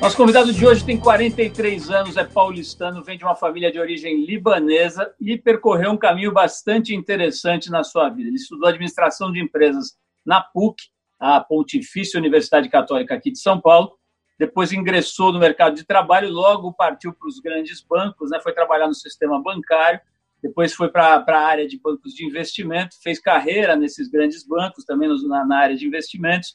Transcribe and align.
Nosso 0.00 0.16
convidado 0.16 0.50
de 0.50 0.66
hoje 0.66 0.82
tem 0.82 0.98
43 0.98 1.90
anos, 1.90 2.16
é 2.16 2.24
paulistano, 2.24 3.04
vem 3.04 3.18
de 3.18 3.24
uma 3.24 3.36
família 3.36 3.70
de 3.70 3.78
origem 3.78 4.24
libanesa 4.24 5.14
e 5.20 5.36
percorreu 5.36 5.90
um 5.90 5.96
caminho 5.98 6.32
bastante 6.32 6.94
interessante 6.94 7.70
na 7.70 7.84
sua 7.84 8.08
vida. 8.08 8.30
Ele 8.30 8.36
estudou 8.36 8.66
administração 8.66 9.30
de 9.30 9.38
empresas 9.38 9.98
na 10.24 10.40
PUC, 10.40 10.84
a 11.18 11.38
Pontifícia 11.38 12.18
Universidade 12.18 12.70
Católica 12.70 13.14
aqui 13.14 13.30
de 13.30 13.38
São 13.38 13.60
Paulo. 13.60 13.92
Depois 14.38 14.72
ingressou 14.72 15.34
no 15.34 15.38
mercado 15.38 15.76
de 15.76 15.84
trabalho, 15.84 16.30
logo 16.30 16.72
partiu 16.72 17.12
para 17.12 17.28
os 17.28 17.38
grandes 17.38 17.82
bancos, 17.82 18.30
né? 18.30 18.40
foi 18.40 18.54
trabalhar 18.54 18.86
no 18.86 18.94
sistema 18.94 19.38
bancário, 19.42 20.00
depois 20.42 20.72
foi 20.72 20.88
para 20.88 21.22
a 21.28 21.46
área 21.46 21.68
de 21.68 21.78
bancos 21.78 22.14
de 22.14 22.24
investimento, 22.24 22.96
fez 23.02 23.20
carreira 23.20 23.76
nesses 23.76 24.08
grandes 24.08 24.46
bancos, 24.46 24.82
também 24.82 25.10
na, 25.28 25.44
na 25.44 25.58
área 25.58 25.76
de 25.76 25.86
investimentos 25.86 26.54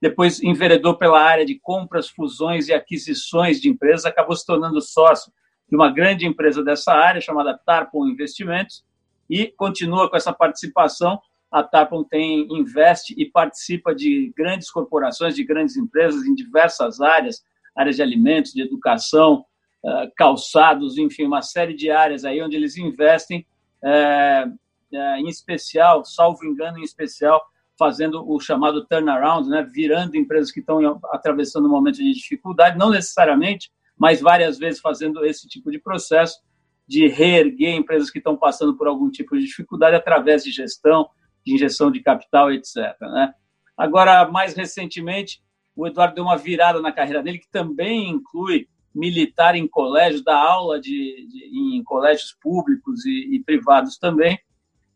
depois 0.00 0.42
enveredou 0.42 0.96
pela 0.96 1.20
área 1.20 1.44
de 1.44 1.58
compras, 1.58 2.08
fusões 2.08 2.68
e 2.68 2.72
aquisições 2.72 3.60
de 3.60 3.68
empresas, 3.68 4.06
acabou 4.06 4.36
se 4.36 4.46
tornando 4.46 4.80
sócio 4.80 5.32
de 5.68 5.76
uma 5.76 5.90
grande 5.90 6.26
empresa 6.26 6.62
dessa 6.62 6.92
área, 6.92 7.20
chamada 7.20 7.58
Tarpon 7.66 8.06
Investimentos, 8.06 8.84
e 9.28 9.48
continua 9.48 10.08
com 10.08 10.16
essa 10.16 10.32
participação. 10.32 11.20
A 11.50 11.62
Tarpon 11.62 12.04
tem, 12.04 12.46
investe 12.50 13.14
e 13.18 13.26
participa 13.26 13.94
de 13.94 14.32
grandes 14.36 14.70
corporações, 14.70 15.34
de 15.34 15.44
grandes 15.44 15.76
empresas 15.76 16.24
em 16.24 16.34
diversas 16.34 17.00
áreas, 17.00 17.44
áreas 17.76 17.96
de 17.96 18.02
alimentos, 18.02 18.52
de 18.52 18.62
educação, 18.62 19.44
eh, 19.84 20.12
calçados, 20.16 20.98
enfim, 20.98 21.24
uma 21.24 21.42
série 21.42 21.74
de 21.74 21.90
áreas 21.90 22.24
aí 22.24 22.42
onde 22.42 22.56
eles 22.56 22.76
investem, 22.76 23.46
é, 23.82 24.44
é, 24.92 25.20
em 25.20 25.28
especial, 25.28 26.04
salvo 26.04 26.44
engano, 26.44 26.78
em 26.78 26.82
especial, 26.82 27.40
fazendo 27.78 28.28
o 28.28 28.40
chamado 28.40 28.84
turnaround, 28.86 29.48
né, 29.48 29.62
virando 29.62 30.16
empresas 30.16 30.50
que 30.50 30.60
estão 30.60 31.00
atravessando 31.12 31.66
um 31.66 31.70
momento 31.70 31.98
de 31.98 32.12
dificuldade, 32.12 32.76
não 32.76 32.90
necessariamente, 32.90 33.70
mas 33.96 34.20
várias 34.20 34.58
vezes 34.58 34.80
fazendo 34.80 35.24
esse 35.24 35.48
tipo 35.48 35.70
de 35.70 35.78
processo 35.78 36.38
de 36.86 37.06
reerguer 37.06 37.74
empresas 37.74 38.10
que 38.10 38.18
estão 38.18 38.36
passando 38.36 38.76
por 38.76 38.88
algum 38.88 39.10
tipo 39.10 39.36
de 39.36 39.44
dificuldade 39.44 39.94
através 39.94 40.42
de 40.42 40.50
gestão, 40.50 41.08
de 41.44 41.54
injeção 41.54 41.90
de 41.90 42.00
capital, 42.00 42.50
etc. 42.52 42.76
Né? 43.00 43.32
Agora, 43.76 44.26
mais 44.28 44.54
recentemente, 44.54 45.42
o 45.76 45.86
Eduardo 45.86 46.14
deu 46.14 46.24
uma 46.24 46.36
virada 46.36 46.80
na 46.80 46.90
carreira 46.90 47.22
dele, 47.22 47.38
que 47.38 47.50
também 47.50 48.08
inclui 48.08 48.66
militar 48.94 49.54
em 49.54 49.68
colégios, 49.68 50.24
dar 50.24 50.38
aula 50.38 50.80
de, 50.80 51.26
de 51.28 51.76
em 51.76 51.84
colégios 51.84 52.36
públicos 52.40 53.04
e, 53.04 53.36
e 53.36 53.44
privados 53.44 53.98
também, 53.98 54.38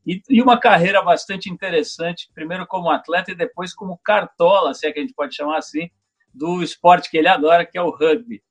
e, 0.06 0.20
e, 0.28 0.42
uma 0.42 0.58
carreira 0.58 1.00
bastante 1.02 1.48
interessante, 1.48 2.28
primeiro 2.34 2.66
como 2.66 2.90
atleta 2.90 3.30
e 3.30 3.36
depois 3.36 3.72
como 3.72 3.98
cartola, 3.98 4.74
se 4.74 4.86
é 4.86 4.92
que 4.92 4.98
a 4.98 5.02
gente 5.02 5.14
pode 5.14 5.34
chamar 5.34 5.58
assim, 5.58 5.88
do 6.34 6.62
esporte 6.62 7.10
que 7.10 7.16
ele 7.16 7.28
adora, 7.28 7.64
que 7.64 7.78
é 7.78 7.82
o 7.82 7.90
rugby. 7.90 8.42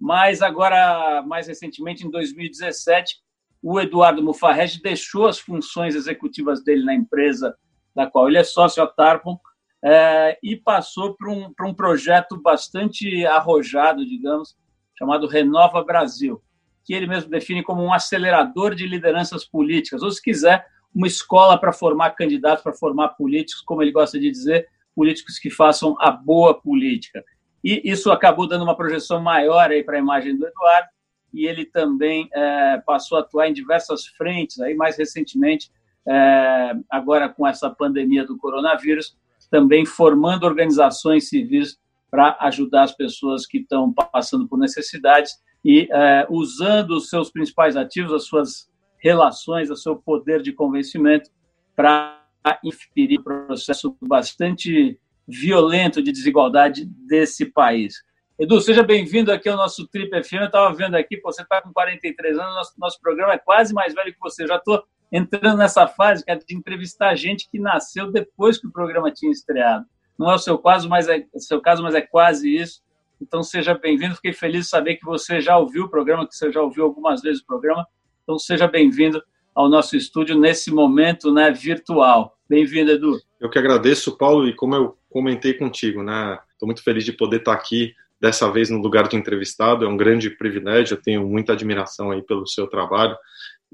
Mas 0.00 0.42
agora, 0.42 1.22
mais 1.26 1.46
recentemente, 1.46 2.06
em 2.06 2.10
2017, 2.10 3.16
o 3.62 3.80
Eduardo 3.80 4.22
Mufarrege 4.22 4.82
deixou 4.82 5.26
as 5.26 5.38
funções 5.38 5.94
executivas 5.94 6.62
dele 6.62 6.84
na 6.84 6.94
empresa 6.94 7.56
da 7.94 8.06
qual 8.06 8.28
ele 8.28 8.38
é 8.38 8.44
sócio, 8.44 8.82
a 8.82 8.86
Tarpon, 8.86 9.38
é, 9.82 10.38
e 10.42 10.56
passou 10.56 11.14
para 11.14 11.30
um, 11.30 11.52
um 11.62 11.74
projeto 11.74 12.40
bastante 12.40 13.24
arrojado, 13.26 14.04
digamos, 14.04 14.56
chamado 14.98 15.26
Renova 15.26 15.84
Brasil, 15.84 16.42
que 16.84 16.94
ele 16.94 17.06
mesmo 17.06 17.30
define 17.30 17.62
como 17.62 17.82
um 17.82 17.92
acelerador 17.92 18.74
de 18.74 18.86
lideranças 18.86 19.44
políticas, 19.44 20.02
ou 20.02 20.10
se 20.10 20.22
quiser, 20.22 20.66
uma 20.94 21.06
escola 21.06 21.58
para 21.58 21.72
formar 21.72 22.10
candidatos, 22.10 22.62
para 22.62 22.72
formar 22.72 23.08
políticos, 23.10 23.62
como 23.62 23.82
ele 23.82 23.90
gosta 23.90 24.18
de 24.18 24.30
dizer, 24.30 24.68
políticos 24.94 25.38
que 25.38 25.50
façam 25.50 25.96
a 25.98 26.10
boa 26.10 26.54
política. 26.54 27.24
E 27.62 27.82
isso 27.84 28.12
acabou 28.12 28.46
dando 28.46 28.62
uma 28.62 28.76
projeção 28.76 29.20
maior 29.20 29.70
aí 29.70 29.82
para 29.82 29.96
a 29.96 30.00
imagem 30.00 30.36
do 30.36 30.46
Eduardo, 30.46 30.88
e 31.32 31.46
ele 31.46 31.64
também 31.64 32.28
é, 32.32 32.78
passou 32.86 33.18
a 33.18 33.22
atuar 33.22 33.48
em 33.48 33.52
diversas 33.52 34.06
frentes, 34.06 34.60
aí 34.60 34.74
mais 34.74 34.96
recentemente, 34.96 35.70
é, 36.06 36.74
agora 36.88 37.28
com 37.28 37.46
essa 37.46 37.68
pandemia 37.68 38.24
do 38.24 38.36
coronavírus, 38.36 39.16
também 39.50 39.84
formando 39.84 40.44
organizações 40.44 41.28
civis 41.28 41.76
para 42.10 42.36
ajudar 42.42 42.84
as 42.84 42.92
pessoas 42.92 43.46
que 43.46 43.58
estão 43.58 43.92
passando 43.92 44.46
por 44.46 44.58
necessidades 44.58 45.32
e 45.64 45.88
é, 45.90 46.26
usando 46.30 46.92
os 46.92 47.08
seus 47.08 47.30
principais 47.30 47.76
ativos, 47.76 48.12
as 48.12 48.24
suas 48.26 48.70
relações, 49.04 49.68
ao 49.68 49.76
seu 49.76 49.94
poder 49.94 50.40
de 50.40 50.50
convencimento 50.50 51.30
para 51.76 52.22
inferir 52.64 53.20
o 53.20 53.22
processo 53.22 53.94
bastante 54.00 54.98
violento 55.28 56.02
de 56.02 56.10
desigualdade 56.10 56.86
desse 56.86 57.44
país. 57.44 58.02
Edu, 58.38 58.58
seja 58.62 58.82
bem-vindo 58.82 59.30
aqui 59.30 59.46
ao 59.46 59.58
nosso 59.58 59.86
Trip 59.88 60.10
FM. 60.24 60.32
Eu 60.32 60.46
estava 60.46 60.74
vendo 60.74 60.94
aqui, 60.94 61.20
você 61.20 61.42
está 61.42 61.60
com 61.60 61.70
43 61.70 62.38
anos, 62.38 62.54
nosso, 62.54 62.72
nosso 62.78 63.00
programa 63.00 63.34
é 63.34 63.38
quase 63.38 63.74
mais 63.74 63.94
velho 63.94 64.12
que 64.12 64.18
você. 64.18 64.46
Já 64.46 64.56
estou 64.56 64.82
entrando 65.12 65.58
nessa 65.58 65.86
fase 65.86 66.24
é 66.26 66.34
de 66.34 66.56
entrevistar 66.56 67.14
gente 67.14 67.48
que 67.50 67.58
nasceu 67.58 68.10
depois 68.10 68.58
que 68.58 68.66
o 68.66 68.72
programa 68.72 69.12
tinha 69.12 69.30
estreado. 69.30 69.84
Não 70.18 70.30
é 70.30 70.34
o 70.34 70.38
seu 70.38 70.56
caso, 70.56 70.88
mas 70.88 71.08
é, 71.08 71.26
seu 71.36 71.60
caso, 71.60 71.82
mas 71.82 71.94
é 71.94 72.00
quase 72.00 72.48
isso. 72.56 72.82
Então, 73.20 73.42
seja 73.42 73.74
bem-vindo. 73.74 74.14
Fiquei 74.14 74.32
feliz 74.32 74.64
de 74.64 74.70
saber 74.70 74.96
que 74.96 75.04
você 75.04 75.42
já 75.42 75.58
ouviu 75.58 75.84
o 75.84 75.90
programa, 75.90 76.26
que 76.26 76.34
você 76.34 76.50
já 76.50 76.62
ouviu 76.62 76.84
algumas 76.84 77.20
vezes 77.20 77.42
o 77.42 77.46
programa. 77.46 77.86
Então, 78.24 78.38
seja 78.38 78.66
bem-vindo 78.66 79.22
ao 79.54 79.68
nosso 79.68 79.94
estúdio 79.96 80.38
nesse 80.38 80.70
momento 80.70 81.30
né, 81.30 81.52
virtual. 81.52 82.38
Bem-vindo, 82.48 82.90
Edu. 82.90 83.20
Eu 83.38 83.50
que 83.50 83.58
agradeço, 83.58 84.16
Paulo, 84.16 84.48
e 84.48 84.56
como 84.56 84.74
eu 84.74 84.98
comentei 85.10 85.52
contigo, 85.52 86.02
né, 86.02 86.38
estou 86.50 86.66
muito 86.66 86.82
feliz 86.82 87.04
de 87.04 87.12
poder 87.12 87.40
estar 87.40 87.52
aqui 87.52 87.94
dessa 88.18 88.50
vez 88.50 88.70
no 88.70 88.78
lugar 88.78 89.08
de 89.08 89.16
entrevistado. 89.16 89.84
É 89.84 89.88
um 89.88 89.96
grande 89.98 90.30
privilégio. 90.30 90.94
Eu 90.94 91.02
tenho 91.02 91.28
muita 91.28 91.52
admiração 91.52 92.10
aí 92.10 92.22
pelo 92.22 92.46
seu 92.46 92.66
trabalho, 92.66 93.14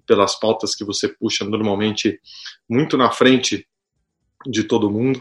pelas 0.05 0.37
pautas 0.37 0.75
que 0.75 0.85
você 0.85 1.07
puxa 1.07 1.45
normalmente 1.45 2.21
muito 2.69 2.97
na 2.97 3.13
frente 3.13 3.69
de 4.45 4.65
todo 4.65 4.91
mundo. 4.91 5.21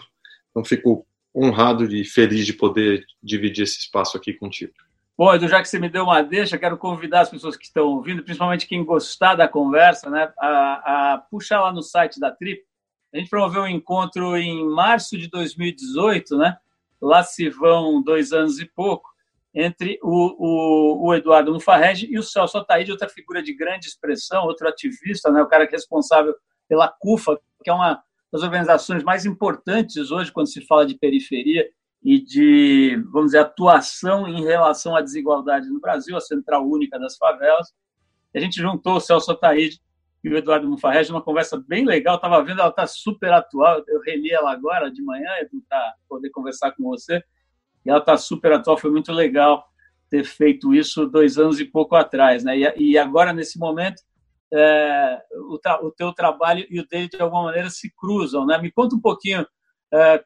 Então, 0.50 0.66
fico 0.66 1.06
honrado 1.36 1.86
e 1.86 2.04
feliz 2.04 2.48
de 2.48 2.54
poder 2.54 3.06
dividir 3.22 3.66
esse 3.66 3.78
espaço 3.78 4.18
aqui 4.18 4.34
contigo. 4.34 4.74
Bom, 5.20 5.36
Edu, 5.36 5.50
já 5.50 5.62
que 5.62 5.68
você 5.68 5.78
me 5.78 5.90
deu 5.90 6.06
uma 6.06 6.22
deixa, 6.22 6.58
quero 6.58 6.78
convidar 6.78 7.20
as 7.20 7.30
pessoas 7.30 7.58
que 7.58 7.66
estão 7.66 7.88
ouvindo, 7.88 8.24
principalmente 8.24 8.66
quem 8.66 8.86
gostar 8.86 9.36
da 9.36 9.50
conversa, 9.50 10.10
né, 10.10 10.32
a, 10.40 11.16
a 11.16 11.18
puxar 11.18 11.60
lá 11.60 11.74
no 11.74 11.82
site 11.82 12.22
da 12.22 12.32
Trip. 12.32 12.64
A 13.14 13.18
gente 13.18 13.30
promoveu 13.30 13.64
um 13.64 13.68
encontro 13.68 14.38
em 14.38 14.66
março 14.70 15.18
de 15.18 15.30
2018, 15.30 16.38
né? 16.38 16.58
Lá 17.02 17.22
se 17.22 17.50
vão 17.50 18.02
dois 18.02 18.32
anos 18.32 18.62
e 18.62 18.66
pouco, 18.66 19.10
entre 19.54 20.00
o, 20.02 20.38
o, 20.40 21.08
o 21.08 21.14
Eduardo 21.14 21.52
Mufarrege 21.52 22.08
e 22.10 22.18
o 22.18 22.24
Celso 22.24 22.58
Ataíde, 22.58 22.94
outra 22.94 23.10
figura 23.10 23.44
de 23.44 23.54
grande 23.54 23.88
expressão, 23.88 24.46
outro 24.46 24.70
ativista, 24.70 25.30
né? 25.30 25.42
O 25.42 25.48
cara 25.48 25.68
que 25.68 25.76
é 25.76 25.78
responsável 25.78 26.34
pela 26.66 26.88
CUFA, 26.88 27.38
que 27.62 27.70
é 27.70 27.74
uma 27.74 28.02
das 28.32 28.42
organizações 28.42 29.04
mais 29.04 29.26
importantes 29.26 30.12
hoje 30.12 30.32
quando 30.32 30.48
se 30.48 30.66
fala 30.66 30.86
de 30.86 30.98
periferia 30.98 31.70
e 32.04 32.20
de, 32.20 33.02
vamos 33.12 33.28
dizer, 33.28 33.40
atuação 33.40 34.28
em 34.28 34.44
relação 34.44 34.96
à 34.96 35.02
desigualdade 35.02 35.68
no 35.68 35.80
Brasil, 35.80 36.16
a 36.16 36.22
Central 36.22 36.66
Única 36.66 36.98
das 36.98 37.18
Favelas. 37.18 37.74
A 38.34 38.40
gente 38.40 38.62
juntou 38.62 38.96
o 38.96 39.00
Celso 39.00 39.32
Ataíde 39.32 39.82
e 40.24 40.30
o 40.30 40.38
Eduardo 40.38 40.70
Mufarrege 40.70 41.12
numa 41.12 41.22
conversa 41.22 41.62
bem 41.68 41.86
legal. 41.86 42.16
Estava 42.16 42.42
vendo, 42.44 42.60
ela 42.60 42.70
está 42.70 42.88
super 42.88 43.32
atual. 43.34 43.84
Eu 43.88 44.02
reli 44.02 44.32
ela 44.32 44.52
agora 44.52 44.92
de 44.92 45.02
manhã, 45.02 45.30
para 45.68 45.94
poder 46.08 46.30
conversar 46.30 46.72
com 46.72 46.84
você. 46.84 47.24
E 47.86 47.90
ela 47.90 48.00
está 48.00 48.18
super 48.18 48.54
atual. 48.54 48.78
Foi 48.78 48.92
muito 48.92 49.12
legal 49.12 49.66
ter 50.10 50.24
feito 50.24 50.74
isso 50.74 51.06
dois 51.06 51.38
anos 51.38 51.60
e 51.60 51.66
pouco 51.66 51.96
atrás. 51.96 52.44
Né? 52.44 52.58
E, 52.58 52.92
e 52.92 52.98
agora, 52.98 53.34
nesse 53.34 53.58
momento, 53.58 54.02
é, 54.54 55.22
o, 55.34 55.60
o 55.88 55.92
teu 55.92 56.14
trabalho 56.14 56.66
e 56.70 56.80
o 56.80 56.88
dele, 56.88 57.10
de 57.10 57.22
alguma 57.22 57.44
maneira, 57.44 57.70
se 57.70 57.92
cruzam. 57.96 58.46
Né? 58.46 58.58
Me 58.58 58.72
conta 58.72 58.96
um 58.96 59.02
pouquinho 59.02 59.46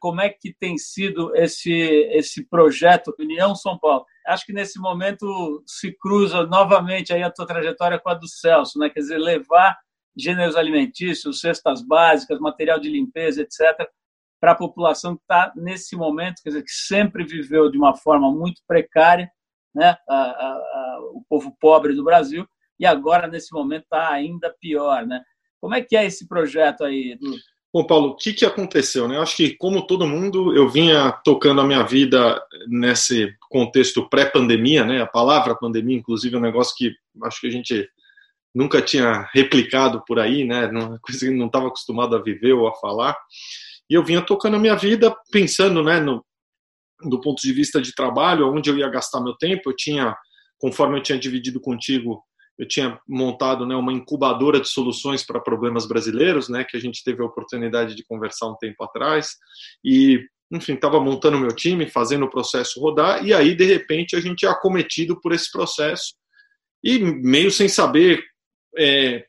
como 0.00 0.20
é 0.20 0.28
que 0.28 0.54
tem 0.54 0.76
sido 0.76 1.34
esse, 1.34 1.72
esse 2.12 2.46
projeto 2.48 3.14
União 3.18 3.54
São 3.54 3.78
Paulo. 3.78 4.04
Acho 4.26 4.44
que 4.44 4.52
nesse 4.52 4.78
momento 4.78 5.62
se 5.66 5.92
cruza 5.92 6.44
novamente 6.46 7.12
aí 7.12 7.22
a 7.22 7.30
tua 7.30 7.46
trajetória 7.46 7.98
com 7.98 8.10
a 8.10 8.14
do 8.14 8.28
Celso, 8.28 8.78
né? 8.78 8.90
quer 8.90 9.00
dizer, 9.00 9.18
levar 9.18 9.76
gêneros 10.16 10.56
alimentícios, 10.56 11.40
cestas 11.40 11.82
básicas, 11.82 12.38
material 12.38 12.78
de 12.78 12.88
limpeza, 12.88 13.42
etc., 13.42 13.88
para 14.40 14.52
a 14.52 14.56
população 14.56 15.16
que 15.16 15.22
está 15.22 15.52
nesse 15.56 15.96
momento, 15.96 16.42
quer 16.42 16.50
dizer, 16.50 16.62
que 16.62 16.70
sempre 16.70 17.24
viveu 17.24 17.70
de 17.70 17.78
uma 17.78 17.96
forma 17.96 18.30
muito 18.30 18.60
precária, 18.66 19.30
né? 19.74 19.96
A, 20.06 20.14
a, 20.14 20.48
a, 20.52 20.98
o 21.14 21.24
povo 21.26 21.56
pobre 21.58 21.94
do 21.94 22.04
Brasil, 22.04 22.46
e 22.78 22.84
agora, 22.84 23.26
nesse 23.26 23.52
momento, 23.52 23.84
está 23.84 24.10
ainda 24.10 24.54
pior. 24.60 25.06
Né? 25.06 25.22
Como 25.60 25.74
é 25.74 25.80
que 25.80 25.96
é 25.96 26.04
esse 26.04 26.28
projeto 26.28 26.84
aí, 26.84 27.12
Edu? 27.12 27.34
Bom, 27.74 27.84
Paulo, 27.84 28.10
o 28.10 28.16
que, 28.16 28.32
que 28.32 28.44
aconteceu? 28.44 29.08
Né? 29.08 29.16
Eu 29.16 29.22
acho 29.22 29.36
que, 29.36 29.56
como 29.56 29.84
todo 29.84 30.06
mundo, 30.06 30.56
eu 30.56 30.68
vinha 30.68 31.10
tocando 31.24 31.60
a 31.60 31.64
minha 31.64 31.82
vida 31.82 32.40
nesse 32.68 33.34
contexto 33.50 34.08
pré-pandemia, 34.08 34.84
né? 34.84 35.02
A 35.02 35.06
palavra 35.08 35.56
pandemia, 35.56 35.96
inclusive, 35.96 36.36
é 36.36 36.38
um 36.38 36.42
negócio 36.42 36.72
que 36.76 36.94
acho 37.24 37.40
que 37.40 37.48
a 37.48 37.50
gente 37.50 37.88
nunca 38.54 38.80
tinha 38.80 39.28
replicado 39.34 40.04
por 40.06 40.20
aí, 40.20 40.44
né? 40.44 40.68
Uma 40.68 41.00
coisa 41.00 41.26
que 41.26 41.32
não 41.32 41.46
estava 41.46 41.66
acostumado 41.66 42.14
a 42.14 42.22
viver 42.22 42.52
ou 42.52 42.68
a 42.68 42.74
falar. 42.76 43.18
E 43.90 43.94
eu 43.94 44.04
vinha 44.04 44.22
tocando 44.22 44.54
a 44.54 44.60
minha 44.60 44.76
vida 44.76 45.12
pensando, 45.32 45.82
né, 45.82 45.98
no, 45.98 46.24
do 47.02 47.20
ponto 47.20 47.42
de 47.42 47.52
vista 47.52 47.82
de 47.82 47.92
trabalho, 47.92 48.54
onde 48.54 48.70
eu 48.70 48.78
ia 48.78 48.88
gastar 48.88 49.20
meu 49.20 49.34
tempo. 49.34 49.70
Eu 49.70 49.76
tinha, 49.76 50.16
conforme 50.58 50.96
eu 50.96 51.02
tinha 51.02 51.18
dividido 51.18 51.60
contigo 51.60 52.22
eu 52.58 52.66
tinha 52.66 53.00
montado 53.08 53.66
né, 53.66 53.74
uma 53.74 53.92
incubadora 53.92 54.60
de 54.60 54.68
soluções 54.68 55.24
para 55.24 55.40
problemas 55.40 55.86
brasileiros, 55.86 56.48
né, 56.48 56.64
que 56.64 56.76
a 56.76 56.80
gente 56.80 57.02
teve 57.02 57.22
a 57.22 57.26
oportunidade 57.26 57.94
de 57.94 58.04
conversar 58.04 58.46
um 58.46 58.56
tempo 58.56 58.82
atrás, 58.84 59.36
e, 59.84 60.20
enfim, 60.52 60.74
estava 60.74 61.00
montando 61.00 61.38
meu 61.38 61.54
time, 61.54 61.88
fazendo 61.88 62.24
o 62.26 62.30
processo 62.30 62.80
rodar, 62.80 63.24
e 63.24 63.34
aí, 63.34 63.54
de 63.54 63.64
repente, 63.64 64.14
a 64.14 64.20
gente 64.20 64.46
é 64.46 64.48
acometido 64.48 65.20
por 65.20 65.32
esse 65.32 65.50
processo, 65.50 66.14
e 66.82 66.98
meio 66.98 67.50
sem 67.50 67.66
saber 67.66 68.22
é, 68.76 69.24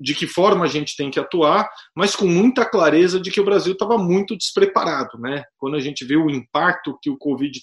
de 0.00 0.14
que 0.14 0.26
forma 0.26 0.64
a 0.64 0.68
gente 0.68 0.96
tem 0.96 1.10
que 1.10 1.18
atuar, 1.18 1.68
mas 1.96 2.14
com 2.14 2.26
muita 2.26 2.64
clareza 2.64 3.18
de 3.18 3.30
que 3.30 3.40
o 3.40 3.44
Brasil 3.44 3.72
estava 3.72 3.98
muito 3.98 4.36
despreparado, 4.36 5.18
né? 5.18 5.42
Quando 5.56 5.76
a 5.76 5.80
gente 5.80 6.04
viu 6.04 6.24
o 6.24 6.30
impacto 6.30 6.98
que 7.02 7.10
o 7.10 7.16
Covid 7.16 7.60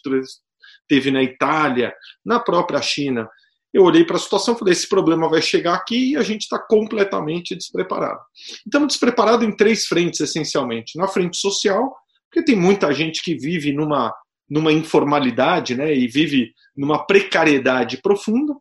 teve 0.87 1.11
na 1.11 1.23
Itália, 1.23 1.93
na 2.25 2.39
própria 2.39 2.81
China, 2.81 3.29
eu 3.75 3.83
olhei 3.83 4.05
para 4.05 4.15
a 4.15 4.19
situação 4.19 4.55
e 4.55 4.57
falei: 4.57 4.71
esse 4.71 4.87
problema 4.87 5.27
vai 5.27 5.41
chegar 5.41 5.73
aqui 5.73 6.11
e 6.11 6.15
a 6.15 6.21
gente 6.21 6.43
está 6.43 6.57
completamente 6.57 7.53
despreparado. 7.53 8.21
Estamos 8.65 8.87
despreparados 8.87 9.45
em 9.45 9.53
três 9.53 9.85
frentes, 9.85 10.21
essencialmente. 10.21 10.97
Na 10.97 11.09
frente 11.09 11.35
social, 11.35 11.93
porque 12.29 12.45
tem 12.45 12.55
muita 12.55 12.93
gente 12.93 13.21
que 13.21 13.35
vive 13.35 13.73
numa, 13.73 14.15
numa 14.49 14.71
informalidade 14.71 15.75
né, 15.75 15.93
e 15.93 16.07
vive 16.07 16.53
numa 16.73 17.05
precariedade 17.05 18.01
profunda. 18.01 18.55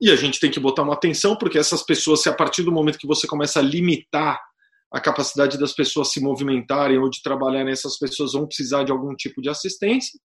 E 0.00 0.12
a 0.12 0.16
gente 0.16 0.38
tem 0.38 0.50
que 0.50 0.60
botar 0.60 0.82
uma 0.82 0.94
atenção, 0.94 1.34
porque 1.36 1.58
essas 1.58 1.82
pessoas, 1.82 2.22
se 2.22 2.28
a 2.28 2.34
partir 2.34 2.62
do 2.62 2.70
momento 2.70 2.98
que 2.98 3.06
você 3.06 3.26
começa 3.26 3.58
a 3.58 3.62
limitar 3.62 4.40
a 4.92 5.00
capacidade 5.00 5.58
das 5.58 5.72
pessoas 5.72 6.12
se 6.12 6.20
movimentarem 6.20 6.98
ou 6.98 7.10
de 7.10 7.20
trabalharem, 7.20 7.72
essas 7.72 7.98
pessoas 7.98 8.34
vão 8.34 8.46
precisar 8.46 8.84
de 8.84 8.92
algum 8.92 9.12
tipo 9.16 9.42
de 9.42 9.48
assistência 9.48 10.20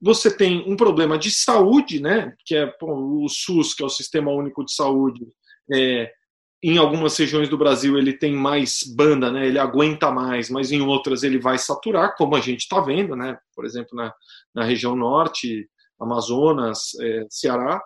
você 0.00 0.34
tem 0.34 0.64
um 0.70 0.76
problema 0.76 1.18
de 1.18 1.30
saúde, 1.30 2.00
né, 2.00 2.34
que 2.44 2.54
é 2.54 2.72
o 2.82 3.26
SUS, 3.28 3.74
que 3.74 3.82
é 3.82 3.86
o 3.86 3.90
Sistema 3.90 4.30
Único 4.30 4.64
de 4.64 4.74
Saúde, 4.74 5.26
é, 5.72 6.10
em 6.62 6.78
algumas 6.78 7.16
regiões 7.16 7.48
do 7.48 7.58
Brasil 7.58 7.98
ele 7.98 8.16
tem 8.16 8.32
mais 8.32 8.80
banda, 8.96 9.30
né, 9.30 9.46
ele 9.46 9.58
aguenta 9.58 10.10
mais, 10.10 10.48
mas 10.50 10.72
em 10.72 10.80
outras 10.80 11.22
ele 11.22 11.38
vai 11.38 11.58
saturar, 11.58 12.16
como 12.16 12.34
a 12.36 12.40
gente 12.40 12.60
está 12.60 12.80
vendo, 12.80 13.14
né, 13.14 13.36
por 13.54 13.64
exemplo, 13.64 13.96
na, 13.96 14.12
na 14.54 14.64
região 14.64 14.96
norte, 14.96 15.68
Amazonas, 16.00 16.94
é, 17.00 17.26
Ceará, 17.30 17.80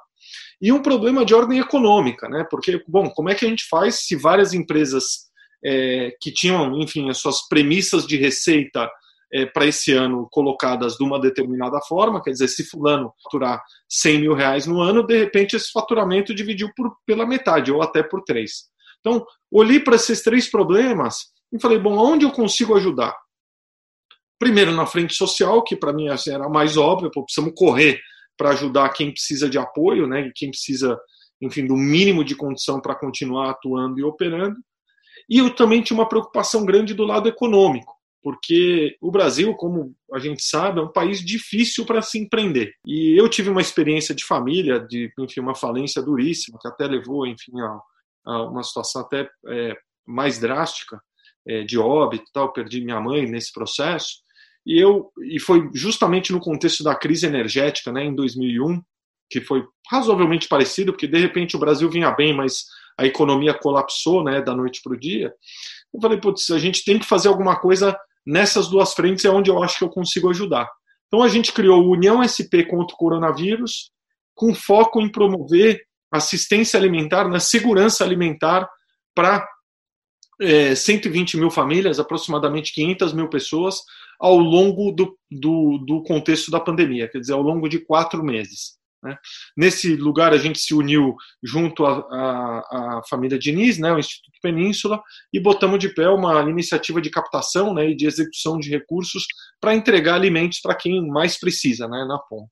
e 0.61 0.73
um 0.73 0.83
problema 0.83 1.25
de 1.25 1.35
ordem 1.35 1.59
econômica, 1.59 2.29
né, 2.29 2.47
porque, 2.51 2.83
bom, 2.87 3.11
como 3.11 3.31
é 3.31 3.35
que 3.35 3.45
a 3.45 3.49
gente 3.49 3.67
faz 3.69 4.07
se 4.07 4.17
várias 4.17 4.53
empresas 4.53 5.29
é, 5.65 6.13
que 6.21 6.33
tinham, 6.33 6.79
enfim, 6.81 7.11
as 7.11 7.19
suas 7.19 7.47
premissas 7.49 8.07
de 8.07 8.17
receita 8.17 8.89
é, 9.33 9.47
para 9.47 9.67
esse 9.67 9.93
ano 9.93 10.27
colocadas 10.31 10.95
de 10.95 11.05
uma 11.05 11.21
determinada 11.21 11.81
forma, 11.83 12.23
quer 12.23 12.31
dizer, 12.31 12.49
se 12.49 12.65
fulano 12.65 13.13
faturar 13.23 13.63
100 13.89 14.21
mil 14.21 14.35
reais 14.35 14.67
no 14.67 14.81
ano, 14.81 15.07
de 15.07 15.19
repente 15.19 15.57
esse 15.57 15.71
faturamento 15.71 16.35
dividiu 16.35 16.71
por, 16.75 16.97
pela 17.07 17.27
metade 17.27 17.71
ou 17.71 17.83
até 17.83 18.03
por 18.03 18.23
três. 18.23 18.69
Então, 19.01 19.25
olhei 19.51 19.81
para 19.81 19.97
esses 19.97 20.23
três 20.23 20.51
problemas 20.51 21.27
e 21.53 21.61
falei, 21.61 21.79
bom, 21.79 21.97
onde 21.97 22.25
eu 22.25 22.31
consigo 22.31 22.77
ajudar? 22.77 23.15
Primeiro, 24.39 24.73
na 24.73 24.87
frente 24.87 25.15
social, 25.15 25.63
que 25.63 25.77
para 25.77 25.93
mim 25.93 26.09
assim, 26.09 26.33
era 26.33 26.49
mais 26.49 26.77
óbvio, 26.77 27.11
pô, 27.11 27.25
precisamos 27.25 27.55
correr 27.57 28.01
para 28.37 28.51
ajudar 28.51 28.89
quem 28.91 29.11
precisa 29.11 29.49
de 29.49 29.59
apoio, 29.59 30.07
né, 30.07 30.31
quem 30.35 30.51
precisa, 30.51 30.99
enfim, 31.41 31.67
do 31.67 31.77
mínimo 31.77 32.25
de 32.25 32.37
condição 32.37 32.81
para 32.81 32.95
continuar 32.95 33.51
atuando 33.51 33.99
e 33.99 34.05
operando. 34.05 34.57
E 35.29 35.39
eu 35.39 35.55
também 35.55 35.83
tinha 35.83 35.99
uma 35.99 36.09
preocupação 36.09 36.65
grande 36.65 36.95
do 36.95 37.05
lado 37.05 37.29
econômico 37.29 37.98
porque 38.23 38.97
o 39.01 39.11
Brasil, 39.11 39.55
como 39.55 39.95
a 40.13 40.19
gente 40.19 40.43
sabe, 40.43 40.81
é 40.81 40.83
um 40.83 40.93
país 40.93 41.25
difícil 41.25 41.85
para 41.85 42.03
se 42.03 42.19
empreender. 42.19 42.73
E 42.85 43.19
eu 43.19 43.29
tive 43.29 43.49
uma 43.49 43.61
experiência 43.61 44.15
de 44.15 44.25
família, 44.25 44.81
de 44.81 45.13
enfim, 45.19 45.41
uma 45.41 45.55
falência 45.55 46.03
duríssima, 46.03 46.59
que 46.61 46.69
até 46.69 46.87
levou 46.87 47.27
enfim, 47.27 47.53
a, 47.61 47.81
a 48.27 48.43
uma 48.45 48.63
situação 48.63 49.03
até 49.03 49.29
é, 49.49 49.77
mais 50.07 50.39
drástica, 50.39 51.01
é, 51.47 51.63
de 51.63 51.79
óbito 51.79 52.25
tal. 52.33 52.53
Perdi 52.53 52.81
minha 52.81 53.01
mãe 53.01 53.27
nesse 53.27 53.53
processo. 53.53 54.19
E, 54.67 54.79
eu, 54.79 55.11
e 55.23 55.39
foi 55.39 55.71
justamente 55.73 56.33
no 56.33 56.41
contexto 56.41 56.83
da 56.83 56.95
crise 56.95 57.25
energética, 57.25 57.93
né, 57.93 58.05
em 58.05 58.15
2001, 58.15 58.83
que 59.31 59.41
foi 59.41 59.65
razoavelmente 59.91 60.49
parecido, 60.49 60.93
porque 60.93 61.07
de 61.07 61.19
repente 61.19 61.57
o 61.57 61.59
Brasil 61.59 61.89
vinha 61.89 62.11
bem, 62.11 62.35
mas 62.35 62.65
a 62.99 63.07
economia 63.07 63.55
colapsou 63.55 64.25
né, 64.25 64.43
da 64.43 64.55
noite 64.55 64.81
para 64.83 64.93
o 64.93 64.99
dia. 64.99 65.33
Eu 65.95 66.01
falei, 66.01 66.19
putz, 66.19 66.51
a 66.51 66.59
gente 66.59 66.85
tem 66.85 66.99
que 66.99 67.07
fazer 67.07 67.29
alguma 67.29 67.59
coisa 67.59 67.97
nessas 68.29 68.69
duas 68.69 68.93
frentes 68.93 69.25
é 69.25 69.31
onde 69.31 69.51
eu 69.51 69.63
acho 69.63 69.79
que 69.79 69.85
eu 69.85 69.89
consigo 69.89 70.29
ajudar. 70.29 70.69
Então 71.07 71.23
a 71.23 71.29
gente 71.29 71.51
criou 71.51 71.83
o 71.83 71.93
União 71.93 72.23
SP 72.23 72.69
contra 72.69 72.95
o 72.95 72.99
coronavírus, 72.99 73.91
com 74.35 74.55
foco 74.55 75.01
em 75.01 75.11
promover 75.11 75.81
assistência 76.13 76.79
alimentar, 76.79 77.27
na 77.27 77.41
segurança 77.41 78.05
alimentar 78.05 78.69
para 79.15 79.49
é, 80.41 80.75
120 80.75 81.39
mil 81.39 81.51
famílias, 81.51 81.99
aproximadamente 81.99 82.73
500 82.73 83.13
mil 83.15 83.29
pessoas, 83.29 83.77
ao 84.21 84.37
longo 84.37 84.93
do, 84.93 85.17
do, 85.31 85.79
do 85.87 86.03
contexto 86.03 86.51
da 86.51 86.61
pandemia, 86.61 87.09
quer 87.09 87.21
dizer, 87.21 87.33
ao 87.33 87.43
longo 87.43 87.69
de 87.69 87.79
quatro 87.79 88.23
meses. 88.23 88.78
Né? 89.03 89.17
Nesse 89.57 89.95
lugar, 89.97 90.33
a 90.33 90.39
gente 90.39 90.59
se 90.59 90.75
uniu 90.75 91.15
junto 91.43 91.87
à, 91.87 93.03
família 93.09 93.39
Diniz, 93.39 93.79
né, 93.79 93.93
o 93.93 93.99
Instituto 93.99 94.39
Península, 94.43 95.01
e 95.33 95.41
botamos 95.41 95.79
de 95.79 95.89
pé 95.89 96.09
uma 96.09 96.43
iniciativa 96.43 97.01
de 97.01 97.11
captação 97.11 97.73
né, 97.73 97.91
e 97.91 97.97
de 97.97 98.07
execução 98.07 98.59
de 98.59 98.71
recursos 98.71 99.25
para 99.61 99.75
entregar 99.75 100.15
alimentos 100.15 100.61
para 100.61 100.75
quem 100.75 101.07
mais 101.07 101.39
precisa 101.39 101.87
né, 101.89 102.05
na 102.05 102.19
ponta. 102.19 102.51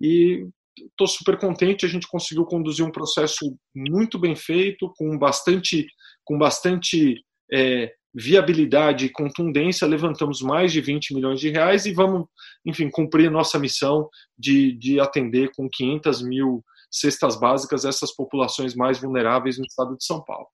E 0.00 0.46
estou 0.78 1.06
super 1.06 1.38
contente, 1.38 1.86
a 1.86 1.88
gente 1.88 2.08
conseguiu 2.08 2.44
conduzir 2.44 2.84
um 2.84 2.90
processo 2.90 3.56
muito 3.74 4.18
bem 4.18 4.34
feito, 4.34 4.92
com 4.96 5.16
bastante, 5.18 5.86
com 6.24 6.36
bastante 6.36 7.22
é, 7.52 7.92
viabilidade 8.14 9.06
e 9.06 9.10
contundência, 9.10 9.88
levantamos 9.88 10.40
mais 10.40 10.72
de 10.72 10.80
20 10.80 11.14
milhões 11.14 11.40
de 11.40 11.50
reais 11.50 11.84
e 11.84 11.92
vamos, 11.92 12.26
enfim, 12.64 12.88
cumprir 12.88 13.30
nossa 13.30 13.58
missão 13.58 14.08
de, 14.38 14.72
de 14.72 15.00
atender 15.00 15.50
com 15.56 15.68
500 15.68 16.22
mil 16.22 16.64
cestas 16.90 17.38
básicas 17.38 17.84
essas 17.84 18.14
populações 18.14 18.74
mais 18.74 19.00
vulneráveis 19.00 19.58
no 19.58 19.64
estado 19.64 19.96
de 19.96 20.04
São 20.04 20.22
Paulo. 20.22 20.46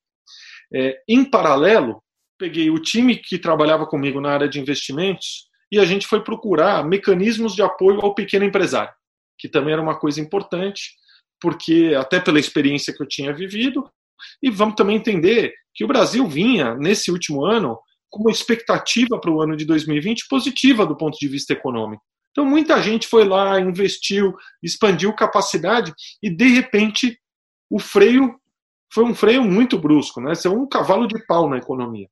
É, 0.73 0.99
em 1.07 1.23
paralelo, 1.23 2.03
peguei 2.39 2.71
o 2.71 2.81
time 2.81 3.17
que 3.17 3.39
trabalhava 3.39 3.87
comigo 3.87 4.21
na 4.21 4.31
área 4.31 4.49
de 4.49 4.59
investimentos 4.59 5.47
e 5.71 5.79
a 5.79 5.85
gente 5.85 6.07
foi 6.07 6.25
procurar 6.25 6.85
mecanismos 6.85 7.55
de 7.55 7.63
apoio 7.63 8.01
ao 8.01 8.15
pequeno 8.15 8.47
empresário, 8.47 8.93
que 9.39 9.49
também 9.49 9.75
era 9.75 9.83
uma 9.83 9.99
coisa 9.99 10.21
importante, 10.21 10.95
porque 11.39 11.95
até 11.97 12.19
pela 12.19 12.41
experiência 12.41 12.95
que 12.95 13.03
eu 13.03 13.07
tinha 13.07 13.35
vivido, 13.35 13.89
e 14.43 14.51
vamos 14.51 14.75
também 14.75 14.97
entender 14.97 15.53
que 15.75 15.85
o 15.85 15.89
Brasil 15.89 16.27
vinha, 16.27 16.75
nesse 16.75 17.11
último 17.11 17.45
ano, 17.45 17.79
com 18.09 18.23
uma 18.23 18.31
expectativa 18.31 19.19
para 19.21 19.31
o 19.31 19.41
ano 19.41 19.57
de 19.57 19.65
2020 19.65 20.27
positiva 20.29 20.85
do 20.85 20.97
ponto 20.97 21.17
de 21.19 21.29
vista 21.29 21.53
econômico. 21.53 22.03
Então, 22.33 22.45
muita 22.45 22.81
gente 22.83 23.07
foi 23.07 23.25
lá, 23.25 23.61
investiu, 23.61 24.35
expandiu 24.63 25.13
capacidade 25.13 25.93
e, 26.23 26.31
de 26.31 26.49
repente, 26.49 27.19
o 27.69 27.79
freio 27.79 28.39
foi 28.93 29.05
um 29.05 29.15
freio 29.15 29.45
muito 29.45 29.79
brusco, 29.79 30.21
né? 30.21 30.33
Isso 30.33 30.49
é 30.49 30.51
um 30.51 30.69
cavalo 30.69 31.07
de 31.07 31.25
pau 31.27 31.49
na 31.49 31.59
economia. 31.59 32.09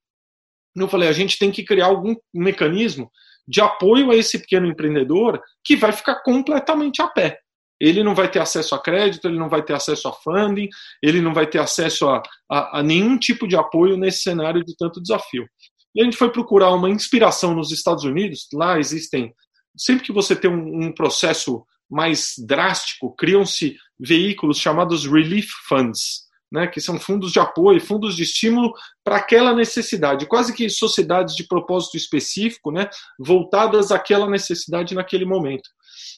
Eu 0.77 0.89
falei, 0.89 1.09
a 1.09 1.13
gente 1.13 1.39
tem 1.39 1.51
que 1.51 1.65
criar 1.65 1.87
algum 1.87 2.15
mecanismo 2.33 3.11
de 3.47 3.61
apoio 3.61 4.11
a 4.11 4.17
esse 4.17 4.39
pequeno 4.39 4.67
empreendedor 4.67 5.43
que 5.65 5.75
vai 5.75 5.91
ficar 5.91 6.23
completamente 6.23 7.03
a 7.03 7.09
pé 7.09 7.41
ele 7.81 8.03
não 8.03 8.15
vai 8.15 8.31
ter 8.31 8.41
acesso 8.41 8.75
a 8.75 8.83
crédito, 8.83 9.27
ele 9.27 9.39
não 9.39 9.49
vai 9.49 9.63
ter 9.63 9.75
acesso 9.75 10.09
a 10.09 10.13
funding, 10.13 10.69
ele 11.03 11.21
não 11.21 11.33
vai 11.33 11.47
ter 11.47 11.59
acesso 11.59 12.09
a, 12.09 12.23
a, 12.51 12.79
a, 12.79 12.83
nenhum 12.83 13.19
tipo 13.19 13.47
de 13.47 13.57
apoio 13.57 13.97
nesse 13.97 14.23
cenário 14.23 14.65
de 14.65 14.77
tanto 14.77 15.01
desafio. 15.01 15.47
E 15.95 16.01
a 16.01 16.05
gente 16.05 16.17
foi 16.17 16.31
procurar 16.31 16.75
uma 16.75 16.91
inspiração 16.91 17.55
nos 17.55 17.73
Estados 17.73 18.05
Unidos, 18.05 18.49
lá 18.53 18.79
existem, 18.79 19.33
sempre 19.77 20.05
que 20.05 20.13
você 20.13 20.35
tem 20.35 20.51
um, 20.51 20.87
um 20.87 20.93
processo 20.93 21.65
mais 21.91 22.35
drástico, 22.39 23.15
criam-se 23.17 23.77
veículos 23.99 24.59
chamados 24.59 25.07
relief 25.07 25.49
funds, 25.67 26.29
né, 26.53 26.67
que 26.67 26.81
são 26.81 26.99
fundos 26.99 27.33
de 27.33 27.39
apoio, 27.39 27.81
fundos 27.81 28.17
de 28.17 28.23
estímulo 28.23 28.73
para 29.05 29.17
aquela 29.17 29.55
necessidade, 29.55 30.27
quase 30.27 30.53
que 30.53 30.69
sociedades 30.69 31.35
de 31.35 31.47
propósito 31.47 31.97
específico, 31.97 32.71
né, 32.71 32.89
voltadas 33.19 33.91
àquela 33.91 34.29
necessidade 34.29 34.95
naquele 34.95 35.25
momento. 35.25 35.69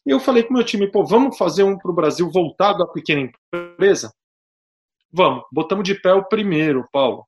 E 0.06 0.10
eu 0.10 0.20
falei 0.20 0.42
com 0.42 0.50
o 0.50 0.56
meu 0.56 0.64
time, 0.64 0.90
pô, 0.90 1.04
vamos 1.04 1.36
fazer 1.36 1.62
um 1.62 1.78
para 1.78 1.90
o 1.90 1.94
Brasil 1.94 2.30
voltado 2.30 2.82
à 2.82 2.88
pequena 2.88 3.30
empresa? 3.52 4.12
Vamos, 5.12 5.44
botamos 5.52 5.84
de 5.84 5.94
pé 5.94 6.12
o 6.12 6.24
primeiro, 6.24 6.88
Paulo. 6.92 7.24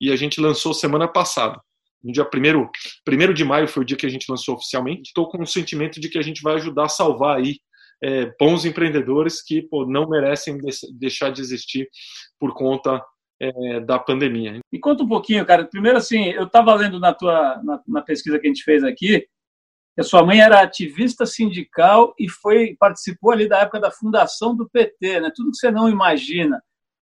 E 0.00 0.10
a 0.10 0.16
gente 0.16 0.40
lançou 0.40 0.74
semana 0.74 1.08
passada. 1.08 1.60
No 2.02 2.12
dia 2.12 2.24
1 2.24 2.68
primeiro 3.04 3.34
de 3.34 3.44
maio 3.44 3.66
foi 3.66 3.82
o 3.82 3.86
dia 3.86 3.96
que 3.96 4.06
a 4.06 4.10
gente 4.10 4.30
lançou 4.30 4.54
oficialmente. 4.54 5.08
Estou 5.08 5.28
com 5.28 5.42
o 5.42 5.46
sentimento 5.46 6.00
de 6.00 6.08
que 6.08 6.18
a 6.18 6.22
gente 6.22 6.42
vai 6.42 6.54
ajudar 6.54 6.84
a 6.84 6.88
salvar 6.88 7.38
aí 7.38 7.56
é, 8.02 8.32
bons 8.38 8.64
empreendedores 8.64 9.42
que 9.42 9.62
pô, 9.62 9.86
não 9.86 10.08
merecem 10.08 10.58
deixar 10.92 11.30
de 11.30 11.40
existir 11.40 11.88
por 12.38 12.54
conta 12.54 13.02
é, 13.40 13.80
da 13.80 13.98
pandemia. 13.98 14.60
Me 14.72 14.78
conta 14.78 15.02
um 15.02 15.08
pouquinho, 15.08 15.44
cara. 15.44 15.64
Primeiro, 15.64 15.98
assim, 15.98 16.26
eu 16.30 16.44
estava 16.44 16.74
lendo 16.74 16.98
na 16.98 17.12
tua 17.12 17.60
na, 17.62 17.82
na, 17.86 18.02
pesquisa 18.02 18.38
que 18.38 18.46
a 18.46 18.50
gente 18.50 18.62
fez 18.62 18.84
aqui 18.84 19.26
a 20.00 20.04
sua 20.04 20.24
mãe 20.24 20.40
era 20.40 20.60
ativista 20.60 21.24
sindical 21.24 22.14
e 22.18 22.28
foi 22.28 22.76
participou 22.78 23.30
ali 23.30 23.48
da 23.48 23.60
época 23.60 23.80
da 23.80 23.90
fundação 23.90 24.54
do 24.54 24.68
PT, 24.68 25.20
né? 25.20 25.32
Tudo 25.34 25.50
que 25.50 25.56
você 25.56 25.70
não 25.70 25.88
imagina 25.88 26.62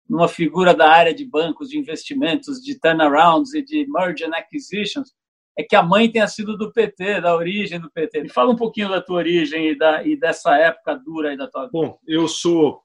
numa 0.09 0.27
figura 0.27 0.73
da 0.73 0.89
área 0.89 1.13
de 1.13 1.23
bancos, 1.23 1.69
de 1.69 1.77
investimentos, 1.77 2.59
de 2.59 2.79
turnarounds 2.79 3.53
e 3.53 3.61
de 3.61 3.85
merger 3.87 4.27
and 4.27 4.35
acquisitions, 4.35 5.13
é 5.55 5.63
que 5.63 5.75
a 5.75 5.83
mãe 5.83 6.11
tenha 6.11 6.27
sido 6.27 6.57
do 6.57 6.73
PT, 6.73 7.21
da 7.21 7.35
origem 7.35 7.79
do 7.79 7.91
PT. 7.91 8.23
Me 8.23 8.29
fala 8.29 8.51
um 8.51 8.55
pouquinho 8.55 8.89
da 8.89 9.01
tua 9.01 9.17
origem 9.17 9.69
e, 9.69 9.77
da, 9.77 10.03
e 10.03 10.17
dessa 10.17 10.55
época 10.57 10.95
dura 10.95 11.29
aí 11.29 11.37
da 11.37 11.47
tua 11.47 11.65
vida. 11.65 11.71
Bom, 11.73 11.99
eu 12.07 12.27
sou 12.27 12.81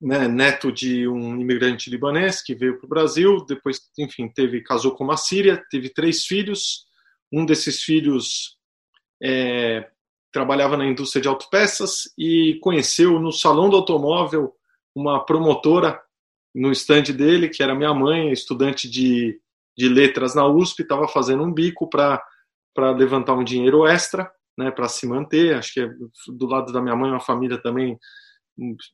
né, 0.00 0.26
neto 0.26 0.72
de 0.72 1.06
um 1.06 1.40
imigrante 1.40 1.88
libanês 1.88 2.42
que 2.42 2.54
veio 2.54 2.78
para 2.78 2.86
o 2.86 2.88
Brasil, 2.88 3.44
depois, 3.46 3.78
enfim, 3.98 4.28
teve 4.28 4.60
casou 4.62 4.92
com 4.92 5.04
uma 5.04 5.16
síria, 5.16 5.62
teve 5.70 5.88
três 5.90 6.24
filhos. 6.24 6.84
Um 7.32 7.44
desses 7.44 7.82
filhos 7.82 8.55
é, 9.22 9.88
trabalhava 10.32 10.76
na 10.76 10.86
indústria 10.86 11.22
de 11.22 11.28
autopeças 11.28 12.12
e 12.18 12.58
conheceu 12.60 13.18
no 13.18 13.32
salão 13.32 13.70
do 13.70 13.76
automóvel 13.76 14.52
uma 14.94 15.24
promotora 15.24 16.00
no 16.54 16.72
estande 16.72 17.12
dele, 17.12 17.48
que 17.48 17.62
era 17.62 17.74
minha 17.74 17.92
mãe, 17.92 18.32
estudante 18.32 18.88
de, 18.88 19.38
de 19.76 19.88
letras 19.88 20.34
na 20.34 20.46
USP, 20.46 20.82
estava 20.82 21.06
fazendo 21.06 21.42
um 21.42 21.52
bico 21.52 21.88
para 21.88 22.22
levantar 22.96 23.34
um 23.34 23.44
dinheiro 23.44 23.86
extra, 23.86 24.30
né, 24.58 24.70
para 24.70 24.88
se 24.88 25.06
manter. 25.06 25.54
Acho 25.54 25.74
que 25.74 25.80
é, 25.80 25.88
do 26.28 26.46
lado 26.46 26.72
da 26.72 26.80
minha 26.80 26.96
mãe, 26.96 27.10
uma 27.10 27.20
família 27.20 27.60
também 27.60 27.98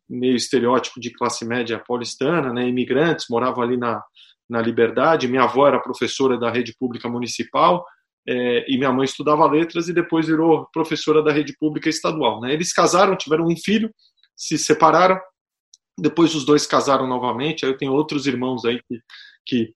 meio 0.08 0.34
estereótipo 0.34 1.00
de 1.00 1.12
classe 1.12 1.44
média 1.44 1.78
paulistana, 1.78 2.52
né, 2.52 2.68
imigrantes, 2.68 3.26
moravam 3.30 3.62
ali 3.62 3.76
na, 3.76 4.02
na 4.50 4.60
Liberdade. 4.60 5.28
Minha 5.28 5.44
avó 5.44 5.68
era 5.68 5.78
professora 5.78 6.36
da 6.36 6.50
rede 6.50 6.74
pública 6.78 7.08
municipal 7.08 7.84
é, 8.26 8.64
e 8.70 8.76
minha 8.78 8.92
mãe 8.92 9.04
estudava 9.04 9.50
letras 9.50 9.88
e 9.88 9.92
depois 9.92 10.26
virou 10.26 10.68
professora 10.72 11.22
da 11.22 11.32
rede 11.32 11.56
pública 11.58 11.88
estadual. 11.88 12.40
Né. 12.40 12.52
Eles 12.52 12.72
casaram, 12.72 13.16
tiveram 13.16 13.46
um 13.46 13.56
filho, 13.56 13.92
se 14.36 14.56
separaram 14.58 15.18
depois 15.98 16.34
os 16.34 16.44
dois 16.44 16.66
casaram 16.66 17.06
novamente. 17.06 17.64
Aí 17.64 17.70
eu 17.70 17.76
tenho 17.76 17.92
outros 17.92 18.26
irmãos 18.26 18.64
aí 18.64 18.80
que, 18.88 19.00
que, 19.46 19.74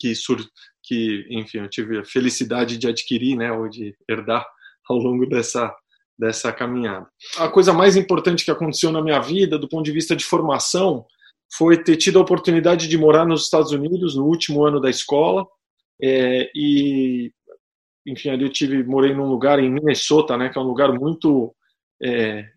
que, 0.00 0.14
sur, 0.14 0.44
que 0.82 1.26
enfim, 1.30 1.58
eu 1.58 1.68
tive 1.68 1.98
a 1.98 2.04
felicidade 2.04 2.76
de 2.76 2.88
adquirir, 2.88 3.36
né, 3.36 3.52
ou 3.52 3.68
de 3.68 3.94
herdar 4.08 4.46
ao 4.88 4.96
longo 4.96 5.26
dessa, 5.26 5.74
dessa 6.18 6.52
caminhada. 6.52 7.06
A 7.38 7.48
coisa 7.48 7.72
mais 7.72 7.96
importante 7.96 8.44
que 8.44 8.50
aconteceu 8.50 8.90
na 8.90 9.02
minha 9.02 9.20
vida, 9.20 9.58
do 9.58 9.68
ponto 9.68 9.84
de 9.84 9.92
vista 9.92 10.16
de 10.16 10.24
formação, 10.24 11.06
foi 11.56 11.82
ter 11.82 11.96
tido 11.96 12.18
a 12.18 12.22
oportunidade 12.22 12.88
de 12.88 12.98
morar 12.98 13.26
nos 13.26 13.44
Estados 13.44 13.72
Unidos 13.72 14.16
no 14.16 14.24
último 14.24 14.64
ano 14.64 14.80
da 14.80 14.90
escola. 14.90 15.46
É, 16.02 16.50
e, 16.54 17.32
enfim, 18.06 18.30
ali 18.30 18.44
eu 18.44 18.52
tive, 18.52 18.82
morei 18.82 19.14
num 19.14 19.26
lugar 19.26 19.58
em 19.58 19.70
Minnesota, 19.70 20.36
né, 20.36 20.48
que 20.48 20.58
é 20.58 20.60
um 20.60 20.66
lugar 20.66 20.92
muito 20.92 21.54
é, 22.02 22.48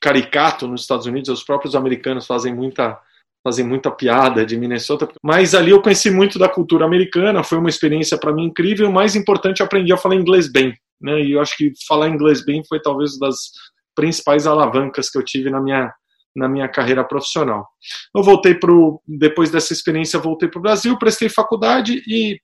caricato 0.00 0.66
nos 0.66 0.82
Estados 0.82 1.06
Unidos, 1.06 1.30
os 1.30 1.44
próprios 1.44 1.74
americanos 1.74 2.26
fazem 2.26 2.54
muita 2.54 3.00
fazem 3.44 3.64
muita 3.64 3.92
piada 3.92 4.44
de 4.44 4.56
Minnesota, 4.56 5.08
mas 5.22 5.54
ali 5.54 5.70
eu 5.70 5.80
conheci 5.80 6.10
muito 6.10 6.36
da 6.36 6.48
cultura 6.48 6.84
americana, 6.84 7.44
foi 7.44 7.58
uma 7.58 7.68
experiência 7.68 8.18
para 8.18 8.32
mim 8.32 8.46
incrível, 8.46 8.90
mais 8.90 9.14
importante, 9.14 9.60
eu 9.60 9.66
aprendi 9.66 9.92
a 9.92 9.96
falar 9.96 10.16
inglês 10.16 10.50
bem, 10.50 10.76
né? 11.00 11.22
E 11.22 11.30
eu 11.30 11.40
acho 11.40 11.56
que 11.56 11.72
falar 11.86 12.08
inglês 12.08 12.44
bem 12.44 12.64
foi 12.68 12.82
talvez 12.82 13.16
das 13.20 13.36
principais 13.94 14.48
alavancas 14.48 15.08
que 15.08 15.16
eu 15.16 15.24
tive 15.24 15.48
na 15.48 15.60
minha 15.60 15.94
na 16.34 16.48
minha 16.48 16.68
carreira 16.68 17.02
profissional. 17.02 17.66
Eu 18.14 18.22
voltei 18.22 18.54
para 18.54 18.70
depois 19.06 19.50
dessa 19.50 19.72
experiência 19.72 20.20
voltei 20.20 20.48
para 20.48 20.58
o 20.58 20.62
Brasil, 20.62 20.98
prestei 20.98 21.30
faculdade 21.30 22.02
e, 22.06 22.38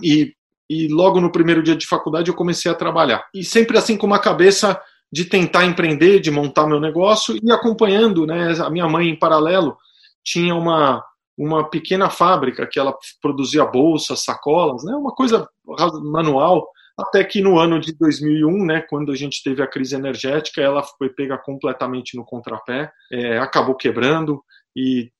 e 0.00 0.32
e 0.72 0.88
logo 0.88 1.20
no 1.20 1.30
primeiro 1.30 1.62
dia 1.62 1.76
de 1.76 1.86
faculdade 1.86 2.30
eu 2.30 2.34
comecei 2.34 2.70
a 2.70 2.74
trabalhar. 2.74 3.26
E 3.34 3.44
sempre 3.44 3.76
assim 3.76 3.96
com 3.96 4.06
uma 4.06 4.18
cabeça 4.18 4.80
de 5.12 5.26
tentar 5.26 5.66
empreender, 5.66 6.20
de 6.20 6.30
montar 6.30 6.66
meu 6.66 6.80
negócio 6.80 7.38
e 7.42 7.52
acompanhando, 7.52 8.26
né? 8.26 8.54
A 8.58 8.70
minha 8.70 8.88
mãe 8.88 9.08
em 9.08 9.18
paralelo 9.18 9.76
tinha 10.24 10.54
uma 10.54 11.04
uma 11.36 11.68
pequena 11.68 12.10
fábrica 12.10 12.66
que 12.70 12.78
ela 12.78 12.94
produzia 13.20 13.64
bolsas, 13.64 14.22
sacolas, 14.22 14.84
né? 14.84 14.94
Uma 14.94 15.14
coisa 15.14 15.46
manual. 16.02 16.66
Até 16.98 17.24
que 17.24 17.40
no 17.40 17.58
ano 17.58 17.80
de 17.80 17.96
2001, 17.96 18.66
né, 18.66 18.82
quando 18.82 19.10
a 19.10 19.16
gente 19.16 19.42
teve 19.42 19.62
a 19.62 19.66
crise 19.66 19.94
energética, 19.94 20.60
ela 20.60 20.82
foi 20.82 21.08
pega 21.08 21.38
completamente 21.38 22.16
no 22.16 22.24
contrapé, 22.24 22.92
é, 23.10 23.38
acabou 23.38 23.74
quebrando 23.74 24.42
e 24.76 25.10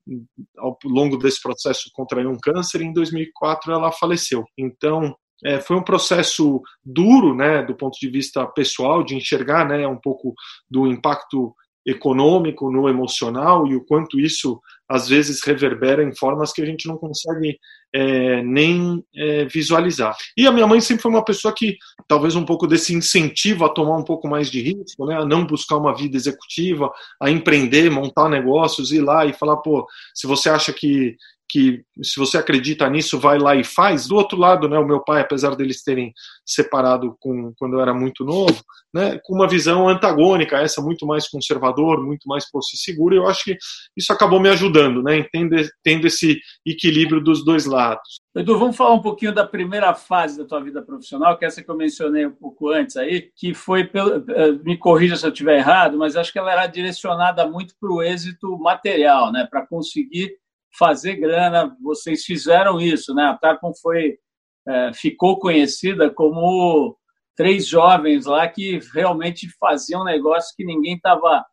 ao 0.59 0.78
longo 0.85 1.16
desse 1.16 1.40
processo 1.42 1.90
contraiu 1.94 2.30
um 2.30 2.38
câncer. 2.38 2.82
E 2.82 2.85
em 2.85 2.92
2004 2.92 3.73
ela 3.73 3.90
faleceu. 3.90 4.44
Então 4.56 5.16
é, 5.45 5.61
foi 5.61 5.77
um 5.77 5.83
processo 5.83 6.61
duro, 6.85 7.35
né, 7.35 7.63
do 7.63 7.75
ponto 7.75 7.99
de 7.99 8.09
vista 8.09 8.47
pessoal, 8.47 9.03
de 9.03 9.17
enxergar, 9.17 9.67
né, 9.67 9.87
um 9.87 9.99
pouco 9.99 10.35
do 10.71 10.87
impacto 10.87 11.55
econômico 11.85 12.71
no 12.71 12.89
emocional 12.89 13.67
e 13.67 13.75
o 13.75 13.85
quanto 13.85 14.21
isso 14.21 14.61
às 14.89 15.09
vezes 15.09 15.43
reverbera 15.43 16.03
em 16.03 16.15
formas 16.15 16.53
que 16.53 16.63
a 16.63 16.67
gente 16.67 16.87
não 16.87 16.97
consegue 16.97 17.59
é, 17.95 18.43
nem 18.43 19.03
é, 19.17 19.45
visualizar. 19.47 20.15
E 20.37 20.47
a 20.47 20.53
minha 20.53 20.67
mãe 20.67 20.81
sempre 20.81 21.03
foi 21.03 21.11
uma 21.11 21.25
pessoa 21.25 21.53
que 21.55 21.77
talvez 22.07 22.37
um 22.37 22.45
pouco 22.45 22.67
desse 22.67 22.95
incentivo 22.95 23.65
a 23.65 23.69
tomar 23.69 23.97
um 23.97 24.05
pouco 24.05 24.29
mais 24.29 24.51
de 24.51 24.61
risco, 24.61 25.07
né, 25.07 25.17
a 25.17 25.25
não 25.25 25.47
buscar 25.47 25.77
uma 25.77 25.95
vida 25.95 26.17
executiva, 26.17 26.91
a 27.21 27.31
empreender, 27.31 27.91
montar 27.91 28.29
negócios, 28.29 28.93
ir 28.93 29.01
lá 29.01 29.27
e 29.27 29.33
falar, 29.33 29.57
pô, 29.57 29.87
se 30.15 30.27
você 30.27 30.49
acha 30.49 30.73
que 30.73 31.17
que 31.52 31.85
se 32.02 32.18
você 32.18 32.38
acredita 32.38 32.88
nisso, 32.88 33.21
vai 33.21 33.38
lá 33.38 33.54
e 33.54 33.62
faz. 33.62 34.09
Do 34.09 34.16
outro 34.16 34.38
lado, 34.38 34.66
né, 34.71 34.78
o 34.78 34.87
meu 34.87 35.00
pai, 35.04 35.21
apesar 35.21 35.54
deles 35.54 35.82
terem 35.82 36.11
separado 36.47 37.14
com, 37.21 37.52
quando 37.59 37.75
eu 37.75 37.80
era 37.80 37.92
muito 37.92 38.25
novo, 38.25 38.59
né, 38.92 39.21
com 39.23 39.35
uma 39.35 39.47
visão 39.47 39.87
antagônica, 39.87 40.56
essa 40.56 40.80
muito 40.80 41.06
mais 41.06 41.28
conservador, 41.28 42.02
muito 42.02 42.26
mais 42.26 42.50
por 42.50 42.62
si 42.62 42.78
seguro, 42.78 43.14
eu 43.14 43.26
acho 43.26 43.44
que 43.44 43.59
isso 43.94 44.11
acabou 44.14 44.40
me 44.40 44.49
ajudando, 44.49 45.02
né, 45.02 45.18
entender, 45.18 45.68
tendo 45.85 46.06
esse 46.06 46.40
equilíbrio 46.64 47.23
dos 47.23 47.44
dois 47.44 47.66
lados. 47.66 48.23
Edu, 48.35 48.59
vamos 48.59 48.75
falar 48.75 48.94
um 48.94 49.02
pouquinho 49.02 49.35
da 49.35 49.47
primeira 49.47 49.92
fase 49.92 50.38
da 50.38 50.47
tua 50.47 50.61
vida 50.61 50.80
profissional, 50.80 51.37
que 51.37 51.44
é 51.44 51.49
essa 51.49 51.62
que 51.62 51.71
eu 51.71 51.76
mencionei 51.76 52.25
um 52.25 52.32
pouco 52.32 52.71
antes 52.71 52.97
aí, 52.97 53.30
que 53.37 53.52
foi, 53.52 53.82
eh, 53.82 54.52
me 54.64 54.78
corrija 54.78 55.16
se 55.16 55.26
eu 55.26 55.30
estiver 55.30 55.59
errado, 55.59 55.99
mas 55.99 56.16
acho 56.16 56.32
que 56.32 56.38
ela 56.38 56.50
era 56.50 56.66
direcionada 56.66 57.47
muito 57.47 57.75
para 57.78 57.92
o 57.92 58.02
êxito 58.02 58.59
material, 58.59 59.30
né, 59.30 59.47
para 59.50 59.66
conseguir 59.66 60.40
fazer 60.79 61.17
grana. 61.17 61.76
Vocês 61.83 62.25
fizeram 62.25 62.81
isso, 62.81 63.14
né? 63.14 63.25
A 63.25 63.37
Tarpon 63.37 63.73
foi 63.81 64.19
é, 64.67 64.93
ficou 64.95 65.38
conhecida 65.38 66.11
como 66.11 66.97
três 67.37 67.67
jovens 67.67 68.26
lá 68.26 68.47
que 68.49 68.79
realmente 68.95 69.49
faziam 69.59 70.05
negócio 70.05 70.55
que 70.57 70.64
ninguém 70.64 70.95
estava 70.95 71.45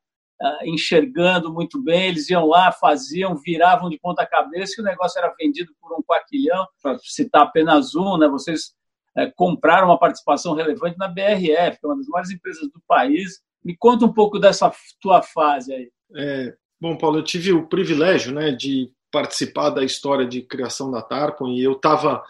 é, 0.41 0.69
enxergando 0.69 1.51
muito 1.51 1.81
bem. 1.81 2.07
Eles 2.07 2.29
iam 2.29 2.45
lá, 2.45 2.71
faziam, 2.71 3.35
viravam 3.35 3.89
de 3.89 3.99
ponta 3.99 4.25
cabeça 4.25 4.75
e 4.77 4.81
o 4.81 4.85
negócio 4.85 5.19
era 5.19 5.33
vendido 5.39 5.71
por 5.81 5.97
um 5.97 6.03
quaquilhão. 6.03 6.67
Para 6.81 6.97
citar 6.99 7.43
apenas 7.43 7.95
um, 7.95 8.17
né? 8.17 8.27
Vocês 8.27 8.73
é, 9.17 9.31
compraram 9.35 9.88
uma 9.88 9.99
participação 9.99 10.53
relevante 10.53 10.97
na 10.97 11.07
BRF, 11.07 11.79
que 11.79 11.85
é 11.85 11.88
uma 11.88 11.97
das 11.97 12.07
maiores 12.07 12.31
empresas 12.31 12.69
do 12.71 12.81
país. 12.88 13.41
Me 13.63 13.75
conta 13.75 14.05
um 14.05 14.13
pouco 14.13 14.39
dessa 14.39 14.71
tua 15.01 15.21
fase 15.21 15.73
aí. 15.73 15.91
É, 16.15 16.53
bom, 16.79 16.97
Paulo, 16.97 17.19
eu 17.19 17.23
tive 17.23 17.51
o 17.51 17.67
privilégio 17.67 18.33
né, 18.33 18.51
de 18.51 18.89
participar 19.11 19.69
da 19.69 19.83
história 19.83 20.25
de 20.25 20.41
criação 20.41 20.91
da 20.91 21.01
Tarpon 21.01 21.49
e 21.49 21.63
eu 21.63 21.73
estava 21.73 22.23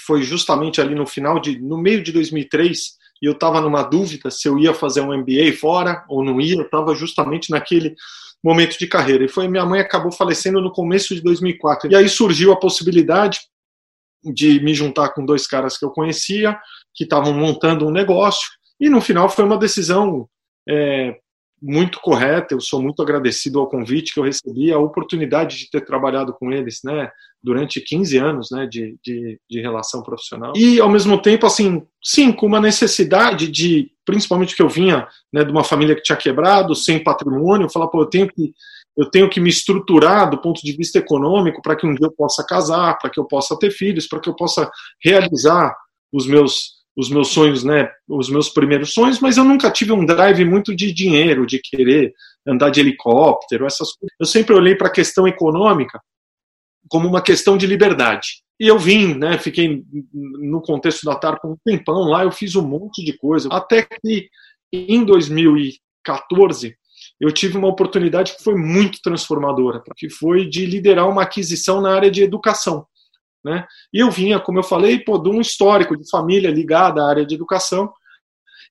foi 0.00 0.22
justamente 0.22 0.80
ali 0.80 0.94
no 0.94 1.06
final 1.06 1.38
de 1.38 1.58
no 1.60 1.76
meio 1.76 2.02
de 2.02 2.12
2003 2.12 2.96
e 3.20 3.26
eu 3.26 3.32
estava 3.32 3.60
numa 3.60 3.82
dúvida 3.82 4.30
se 4.30 4.48
eu 4.48 4.58
ia 4.58 4.74
fazer 4.74 5.00
um 5.00 5.16
MBA 5.16 5.52
fora 5.58 6.04
ou 6.08 6.24
não 6.24 6.40
ia, 6.40 6.56
eu 6.56 6.62
estava 6.62 6.94
justamente 6.94 7.50
naquele 7.50 7.94
momento 8.42 8.76
de 8.76 8.86
carreira. 8.86 9.24
E 9.24 9.28
foi 9.28 9.46
minha 9.46 9.64
mãe 9.64 9.80
acabou 9.80 10.10
falecendo 10.10 10.60
no 10.60 10.72
começo 10.72 11.14
de 11.14 11.22
2004. 11.22 11.92
E 11.92 11.94
aí 11.94 12.08
surgiu 12.08 12.52
a 12.52 12.58
possibilidade 12.58 13.40
de 14.24 14.60
me 14.60 14.74
juntar 14.74 15.10
com 15.10 15.24
dois 15.24 15.46
caras 15.46 15.78
que 15.78 15.84
eu 15.84 15.90
conhecia, 15.90 16.58
que 16.94 17.04
estavam 17.04 17.32
montando 17.32 17.86
um 17.86 17.92
negócio, 17.92 18.50
e 18.80 18.88
no 18.88 19.00
final 19.00 19.28
foi 19.28 19.44
uma 19.44 19.56
decisão 19.56 20.28
é, 20.68 21.18
muito 21.62 22.00
correta. 22.00 22.52
Eu 22.52 22.60
sou 22.60 22.82
muito 22.82 23.00
agradecido 23.00 23.60
ao 23.60 23.68
convite 23.68 24.12
que 24.12 24.18
eu 24.18 24.24
recebi, 24.24 24.72
a 24.72 24.78
oportunidade 24.78 25.56
de 25.58 25.70
ter 25.70 25.82
trabalhado 25.82 26.34
com 26.34 26.50
eles, 26.50 26.80
né, 26.84 27.08
durante 27.42 27.80
15 27.80 28.18
anos, 28.18 28.48
né, 28.50 28.66
de, 28.66 28.96
de, 29.04 29.38
de, 29.48 29.60
relação 29.60 30.02
profissional. 30.02 30.52
E 30.56 30.80
ao 30.80 30.88
mesmo 30.88 31.20
tempo, 31.20 31.46
assim, 31.46 31.82
sim, 32.02 32.32
com 32.32 32.46
uma 32.46 32.60
necessidade 32.60 33.48
de, 33.48 33.90
principalmente 34.04 34.56
que 34.56 34.62
eu 34.62 34.68
vinha, 34.68 35.06
né, 35.32 35.44
de 35.44 35.52
uma 35.52 35.62
família 35.62 35.94
que 35.94 36.02
tinha 36.02 36.16
quebrado, 36.16 36.74
sem 36.74 37.02
patrimônio, 37.02 37.70
falar, 37.70 37.86
pô, 37.86 38.02
eu 38.02 38.06
tenho 38.06 38.26
que 38.28 38.52
eu 38.94 39.10
tenho 39.10 39.30
que 39.30 39.40
me 39.40 39.48
estruturar 39.48 40.28
do 40.28 40.36
ponto 40.38 40.60
de 40.62 40.70
vista 40.72 40.98
econômico 40.98 41.62
para 41.62 41.74
que 41.74 41.86
um 41.86 41.94
dia 41.94 42.06
eu 42.06 42.12
possa 42.12 42.44
casar, 42.44 42.98
para 42.98 43.08
que 43.08 43.18
eu 43.18 43.24
possa 43.24 43.58
ter 43.58 43.70
filhos, 43.70 44.06
para 44.06 44.20
que 44.20 44.28
eu 44.28 44.36
possa 44.36 44.70
realizar 45.02 45.74
os 46.12 46.26
meus 46.26 46.81
os 46.96 47.08
meus 47.08 47.28
sonhos, 47.28 47.64
né, 47.64 47.90
os 48.06 48.28
meus 48.28 48.50
primeiros 48.50 48.92
sonhos, 48.92 49.20
mas 49.20 49.36
eu 49.36 49.44
nunca 49.44 49.70
tive 49.70 49.92
um 49.92 50.04
drive 50.04 50.44
muito 50.44 50.74
de 50.74 50.92
dinheiro, 50.92 51.46
de 51.46 51.58
querer 51.58 52.12
andar 52.46 52.70
de 52.70 52.80
helicóptero, 52.80 53.66
essas 53.66 53.92
coisas. 53.92 54.14
Eu 54.20 54.26
sempre 54.26 54.54
olhei 54.54 54.74
para 54.74 54.88
a 54.88 54.92
questão 54.92 55.26
econômica 55.26 56.00
como 56.88 57.08
uma 57.08 57.22
questão 57.22 57.56
de 57.56 57.66
liberdade. 57.66 58.42
E 58.60 58.68
eu 58.68 58.78
vim, 58.78 59.14
né, 59.14 59.38
fiquei 59.38 59.82
no 60.12 60.60
contexto 60.60 61.04
da 61.04 61.16
TAR 61.16 61.40
por 61.40 61.50
um 61.50 61.56
tempão 61.64 62.04
lá, 62.04 62.24
eu 62.24 62.30
fiz 62.30 62.54
um 62.54 62.66
monte 62.66 63.02
de 63.04 63.16
coisa, 63.16 63.48
até 63.50 63.82
que 63.82 64.28
em 64.72 65.04
2014 65.04 66.76
eu 67.20 67.32
tive 67.32 67.56
uma 67.56 67.68
oportunidade 67.68 68.36
que 68.36 68.42
foi 68.42 68.54
muito 68.54 69.00
transformadora, 69.02 69.82
que 69.96 70.10
foi 70.10 70.48
de 70.48 70.66
liderar 70.66 71.08
uma 71.08 71.22
aquisição 71.22 71.80
na 71.80 71.94
área 71.94 72.10
de 72.10 72.22
educação. 72.22 72.86
Né? 73.44 73.66
E 73.92 74.00
eu 74.00 74.10
vinha, 74.10 74.38
como 74.38 74.58
eu 74.58 74.62
falei, 74.62 74.98
pô, 75.00 75.18
de 75.18 75.28
um 75.28 75.40
histórico 75.40 75.96
de 75.96 76.08
família 76.08 76.50
ligada 76.50 77.02
à 77.02 77.08
área 77.08 77.26
de 77.26 77.34
educação, 77.34 77.92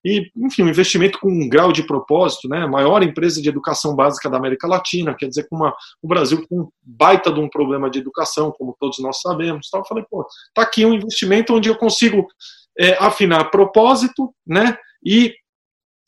e, 0.04 0.32
enfim, 0.36 0.64
um 0.64 0.70
investimento 0.70 1.20
com 1.20 1.30
um 1.30 1.48
grau 1.48 1.72
de 1.72 1.84
propósito, 1.84 2.48
né? 2.48 2.66
Maior 2.66 3.04
empresa 3.04 3.40
de 3.40 3.48
educação 3.48 3.96
básica 3.96 4.30
da 4.30 4.38
América 4.38 4.68
Latina, 4.68 5.14
quer 5.14 5.28
dizer, 5.28 5.48
com 5.48 5.56
uma, 5.58 5.76
o 6.02 6.08
Brasil 6.08 6.44
com 6.48 6.62
um 6.62 6.70
baita 6.82 7.32
de 7.32 7.40
um 7.40 7.48
problema 7.48 7.88
de 7.88 8.00
educação, 8.00 8.52
como 8.52 8.76
todos 8.80 8.98
nós 9.00 9.22
sabemos. 9.22 9.68
Então, 9.68 9.82
eu 9.82 9.86
falei, 9.86 10.04
pô, 10.10 10.26
tá 10.56 10.64
aqui 10.64 10.86
um 10.86 10.94
investimento 10.94 11.54
onde 11.54 11.70
eu 11.70 11.76
consigo 11.76 12.26
é, 12.80 12.94
afinar 12.94 13.52
propósito, 13.52 14.34
né? 14.46 14.76
E, 15.06 15.36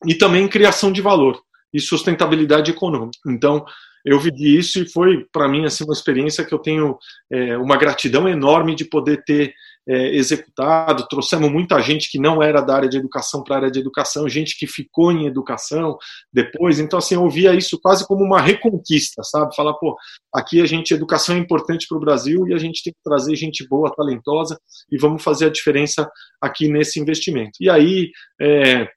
e 0.07 0.15
também 0.15 0.47
criação 0.47 0.91
de 0.91 1.01
valor 1.01 1.39
e 1.71 1.79
sustentabilidade 1.79 2.71
econômica. 2.71 3.19
Então, 3.27 3.63
eu 4.05 4.19
vivi 4.19 4.57
isso 4.57 4.79
e 4.79 4.89
foi 4.89 5.25
para 5.31 5.47
mim 5.47 5.65
assim 5.65 5.83
uma 5.83 5.93
experiência 5.93 6.43
que 6.43 6.53
eu 6.53 6.59
tenho 6.59 6.97
é, 7.31 7.57
uma 7.57 7.77
gratidão 7.77 8.27
enorme 8.27 8.75
de 8.75 8.85
poder 8.85 9.23
ter 9.23 9.53
é, 9.87 10.15
executado. 10.15 11.07
Trouxemos 11.07 11.51
muita 11.51 11.81
gente 11.81 12.09
que 12.09 12.19
não 12.19 12.41
era 12.41 12.61
da 12.61 12.75
área 12.75 12.89
de 12.89 12.97
educação 12.97 13.43
para 13.43 13.55
a 13.55 13.57
área 13.59 13.71
de 13.71 13.79
educação, 13.79 14.27
gente 14.27 14.57
que 14.57 14.67
ficou 14.67 15.11
em 15.11 15.25
educação 15.25 15.97
depois. 16.31 16.79
Então 16.79 16.99
assim 16.99 17.15
eu 17.15 17.29
via 17.29 17.53
isso 17.53 17.79
quase 17.81 18.05
como 18.05 18.23
uma 18.23 18.41
reconquista, 18.41 19.23
sabe? 19.23 19.55
Falar 19.55 19.73
pô, 19.75 19.95
aqui 20.33 20.61
a 20.61 20.65
gente 20.65 20.93
educação 20.93 21.35
é 21.35 21.39
importante 21.39 21.87
para 21.87 21.97
o 21.97 22.01
Brasil 22.01 22.47
e 22.47 22.53
a 22.53 22.57
gente 22.57 22.83
tem 22.83 22.93
que 22.93 22.99
trazer 23.03 23.35
gente 23.35 23.67
boa, 23.67 23.93
talentosa 23.93 24.59
e 24.91 24.97
vamos 24.97 25.23
fazer 25.23 25.45
a 25.45 25.51
diferença 25.51 26.09
aqui 26.41 26.67
nesse 26.67 26.99
investimento. 26.99 27.53
E 27.59 27.69
aí 27.69 28.11
é, 28.41 28.87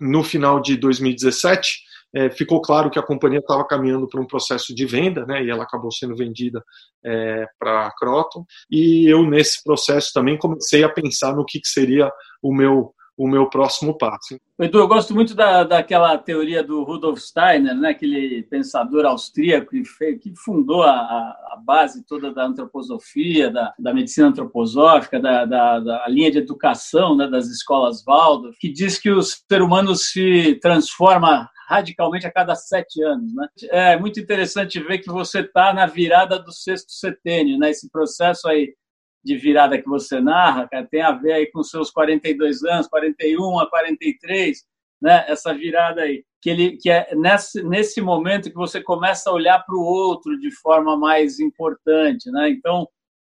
no 0.00 0.22
final 0.22 0.60
de 0.60 0.76
2017 0.76 1.87
é, 2.14 2.30
ficou 2.30 2.60
claro 2.60 2.90
que 2.90 2.98
a 2.98 3.02
companhia 3.02 3.38
estava 3.38 3.66
caminhando 3.66 4.08
para 4.08 4.20
um 4.20 4.26
processo 4.26 4.74
de 4.74 4.86
venda, 4.86 5.26
né, 5.26 5.44
e 5.44 5.50
ela 5.50 5.64
acabou 5.64 5.92
sendo 5.92 6.16
vendida 6.16 6.62
é, 7.04 7.46
para 7.58 7.86
a 7.86 7.94
Croton, 7.94 8.44
e 8.70 9.06
eu 9.06 9.22
nesse 9.28 9.62
processo 9.62 10.10
também 10.12 10.38
comecei 10.38 10.82
a 10.84 10.88
pensar 10.88 11.34
no 11.34 11.44
que, 11.44 11.60
que 11.60 11.68
seria 11.68 12.10
o 12.42 12.54
meu 12.54 12.94
o 13.18 13.26
meu 13.26 13.50
próximo 13.50 13.98
passo. 13.98 14.38
Edu, 14.60 14.78
eu 14.78 14.86
gosto 14.86 15.12
muito 15.12 15.34
da, 15.34 15.64
daquela 15.64 16.16
teoria 16.16 16.62
do 16.62 16.84
Rudolf 16.84 17.18
Steiner, 17.18 17.74
né, 17.74 17.90
aquele 17.90 18.44
pensador 18.44 19.04
austríaco 19.04 19.72
que, 19.72 19.84
fez, 19.84 20.22
que 20.22 20.32
fundou 20.36 20.84
a, 20.84 20.92
a, 20.92 21.58
base 21.64 22.06
toda 22.06 22.32
da 22.32 22.44
antroposofia, 22.44 23.50
da, 23.50 23.74
da 23.76 23.92
medicina 23.92 24.28
antroposófica, 24.28 25.18
da, 25.18 25.44
da, 25.44 25.80
da, 25.80 26.08
linha 26.08 26.30
de 26.30 26.38
educação 26.38 27.16
né, 27.16 27.26
das 27.26 27.48
escolas 27.48 28.04
Waldorf, 28.06 28.56
que 28.60 28.72
diz 28.72 28.98
que 28.98 29.10
o 29.10 29.20
ser 29.20 29.62
humano 29.62 29.96
se 29.96 30.54
transforma 30.62 31.50
radicalmente 31.68 32.26
a 32.26 32.32
cada 32.32 32.54
sete 32.54 33.02
anos. 33.02 33.34
Né? 33.34 33.46
É 33.70 33.96
muito 33.98 34.18
interessante 34.18 34.80
ver 34.80 34.98
que 34.98 35.10
você 35.10 35.40
está 35.40 35.72
na 35.74 35.86
virada 35.86 36.38
do 36.38 36.50
sexto 36.50 36.90
setênio, 36.90 37.58
né? 37.58 37.70
esse 37.70 37.90
processo 37.90 38.48
aí 38.48 38.74
de 39.22 39.36
virada 39.36 39.80
que 39.80 39.86
você 39.86 40.20
narra, 40.20 40.66
cara, 40.66 40.86
tem 40.86 41.02
a 41.02 41.12
ver 41.12 41.32
aí 41.32 41.50
com 41.50 41.62
seus 41.62 41.90
42 41.90 42.64
anos, 42.64 42.88
41 42.88 43.58
a 43.58 43.68
43, 43.68 44.64
né? 45.02 45.24
essa 45.28 45.52
virada 45.52 46.02
aí. 46.02 46.24
Que, 46.40 46.50
ele, 46.50 46.76
que 46.78 46.88
é 46.88 47.14
nesse, 47.14 47.62
nesse 47.62 48.00
momento 48.00 48.48
que 48.48 48.56
você 48.56 48.80
começa 48.80 49.28
a 49.28 49.32
olhar 49.32 49.58
para 49.58 49.74
o 49.74 49.82
outro 49.82 50.38
de 50.38 50.50
forma 50.52 50.96
mais 50.96 51.40
importante. 51.40 52.30
Né? 52.30 52.48
Então, 52.50 52.88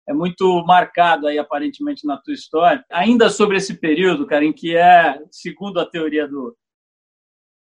é 0.09 0.15
muito 0.15 0.65
marcado 0.65 1.27
aí 1.27 1.37
aparentemente 1.37 2.07
na 2.07 2.17
tua 2.17 2.33
história. 2.33 2.83
Ainda 2.91 3.29
sobre 3.29 3.57
esse 3.57 3.75
período, 3.75 4.27
cara, 4.27 4.45
em 4.45 4.53
que 4.53 4.77
é, 4.77 5.21
segundo 5.31 5.81
a 5.81 5.87
teoria 5.87 6.27
do, 6.27 6.57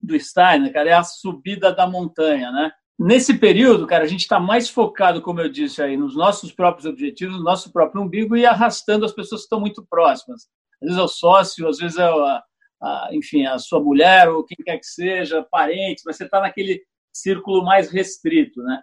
do 0.02 0.20
Steiner, 0.20 0.72
cara, 0.72 0.90
é 0.90 0.94
a 0.94 1.04
subida 1.04 1.74
da 1.74 1.88
montanha, 1.88 2.52
né? 2.52 2.72
Nesse 2.98 3.38
período, 3.38 3.88
cara, 3.88 4.04
a 4.04 4.08
gente 4.08 4.22
está 4.22 4.40
mais 4.40 4.70
focado, 4.70 5.22
como 5.22 5.40
eu 5.40 5.48
disse 5.48 5.82
aí, 5.82 5.96
nos 5.96 6.16
nossos 6.18 6.52
próprios 6.52 6.86
objetivos, 6.86 7.38
no 7.38 7.44
nosso 7.44 7.72
próprio 7.72 8.02
umbigo 8.02 8.36
e 8.36 8.46
arrastando 8.46 9.06
as 9.06 9.14
pessoas 9.14 9.42
que 9.42 9.46
estão 9.46 9.60
muito 9.60 9.86
próximas. 9.90 10.50
Às 10.82 10.90
vezes 10.90 10.98
é 10.98 11.04
o 11.04 11.08
sócio, 11.08 11.68
às 11.68 11.78
vezes 11.78 11.98
é, 11.98 12.04
a, 12.04 12.44
a, 12.82 13.10
enfim, 13.14 13.46
a 13.46 13.58
sua 13.58 13.82
mulher 13.82 14.30
ou 14.30 14.44
quem 14.44 14.58
quer 14.66 14.78
que 14.78 14.86
seja, 14.86 15.46
parentes, 15.50 16.04
mas 16.06 16.18
você 16.18 16.26
está 16.26 16.42
naquele 16.42 16.82
círculo 17.14 17.64
mais 17.64 17.90
restrito, 17.90 18.62
né? 18.62 18.82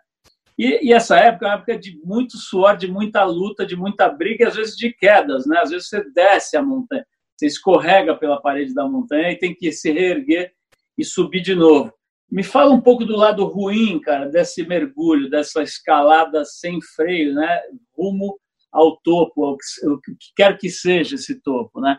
E, 0.58 0.88
e, 0.88 0.92
essa 0.94 1.18
época 1.18 1.44
é 1.44 1.48
uma 1.50 1.54
época 1.56 1.78
de 1.78 2.00
muito 2.02 2.38
suor, 2.38 2.78
de 2.78 2.88
muita 2.88 3.22
luta, 3.24 3.66
de 3.66 3.76
muita 3.76 4.08
briga 4.08 4.44
e 4.44 4.46
às 4.46 4.56
vezes 4.56 4.74
de 4.76 4.90
quedas, 4.94 5.46
né? 5.46 5.58
Às 5.58 5.70
vezes 5.70 5.88
você 5.88 6.02
desce 6.12 6.56
a 6.56 6.62
montanha, 6.62 7.06
você 7.36 7.46
escorrega 7.46 8.16
pela 8.16 8.40
parede 8.40 8.72
da 8.72 8.88
montanha 8.88 9.30
e 9.30 9.38
tem 9.38 9.54
que 9.54 9.70
se 9.70 9.92
reerguer 9.92 10.54
e 10.96 11.04
subir 11.04 11.42
de 11.42 11.54
novo. 11.54 11.92
Me 12.30 12.42
fala 12.42 12.72
um 12.72 12.80
pouco 12.80 13.04
do 13.04 13.16
lado 13.16 13.44
ruim, 13.44 14.00
cara, 14.00 14.26
desse 14.26 14.66
mergulho, 14.66 15.30
dessa 15.30 15.62
escalada 15.62 16.44
sem 16.44 16.80
freio, 16.82 17.34
né? 17.34 17.60
Rumo 17.96 18.38
ao 18.72 18.96
topo, 18.98 19.44
ao 19.44 19.56
que, 19.56 19.86
ao 19.86 20.00
que 20.00 20.12
quer 20.34 20.58
que 20.58 20.68
seja 20.68 21.14
esse 21.14 21.40
topo, 21.40 21.80
né? 21.80 21.98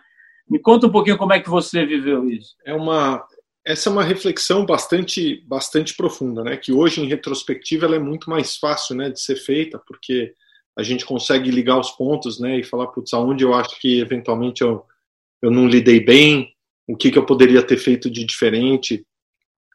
Me 0.50 0.60
conta 0.60 0.88
um 0.88 0.92
pouquinho 0.92 1.18
como 1.18 1.34
é 1.34 1.40
que 1.40 1.50
você 1.50 1.86
viveu 1.86 2.30
isso. 2.30 2.56
É 2.66 2.74
uma 2.74 3.26
essa 3.66 3.90
é 3.90 3.92
uma 3.92 4.04
reflexão 4.04 4.66
bastante 4.66 5.44
bastante 5.46 5.94
profunda, 5.96 6.44
né? 6.44 6.56
Que 6.56 6.72
hoje 6.72 7.02
em 7.02 7.08
retrospectiva 7.08 7.86
ela 7.86 7.96
é 7.96 8.00
muito 8.00 8.30
mais 8.30 8.56
fácil, 8.56 8.96
né, 8.96 9.10
de 9.10 9.20
ser 9.20 9.36
feita, 9.36 9.78
porque 9.86 10.34
a 10.78 10.84
gente 10.84 11.06
consegue 11.06 11.52
ligar 11.52 11.80
os 11.80 11.92
pontos, 11.92 12.40
né, 12.40 12.60
e 12.60 12.64
falar 12.64 12.88
putz, 12.88 13.14
aonde 13.14 13.44
eu 13.44 13.54
acho 13.54 13.80
que 13.80 14.00
eventualmente 14.00 14.62
eu 14.62 14.86
eu 15.42 15.52
não 15.52 15.68
lidei 15.68 16.00
bem, 16.00 16.52
o 16.88 16.96
que, 16.96 17.12
que 17.12 17.18
eu 17.18 17.26
poderia 17.26 17.62
ter 17.62 17.78
feito 17.78 18.10
de 18.10 18.26
diferente, 18.26 19.06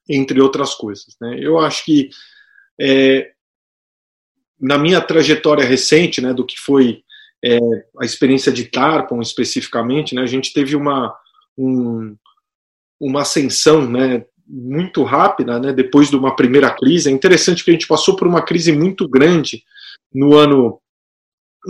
entre 0.09 0.41
outras 0.41 0.75
coisas. 0.75 1.15
Né? 1.21 1.39
Eu 1.41 1.59
acho 1.59 1.85
que 1.85 2.11
é, 2.81 3.33
na 4.59 4.79
minha 4.79 5.01
trajetória 5.01 5.65
recente, 5.65 6.21
né, 6.21 6.33
do 6.33 6.47
que 6.47 6.59
foi 6.59 7.03
é, 7.45 7.59
a 8.01 8.05
experiência 8.05 8.53
de 8.53 8.65
Tarpon 8.65 9.21
especificamente, 9.21 10.15
né, 10.15 10.23
a 10.23 10.27
gente 10.27 10.53
teve 10.53 10.77
uma, 10.77 11.15
um, 11.59 12.17
uma 13.01 13.23
ascensão 13.23 13.89
né, 13.89 14.25
muito 14.47 15.03
rápida 15.03 15.59
né, 15.59 15.73
depois 15.73 16.09
de 16.09 16.17
uma 16.17 16.35
primeira 16.35 16.71
crise. 16.71 17.09
É 17.09 17.13
interessante 17.13 17.65
que 17.65 17.71
a 17.71 17.75
gente 17.75 17.87
passou 17.87 18.17
por 18.17 18.27
uma 18.27 18.43
crise 18.43 18.73
muito 18.73 19.09
grande 19.09 19.63
no 20.15 20.37
ano 20.37 20.81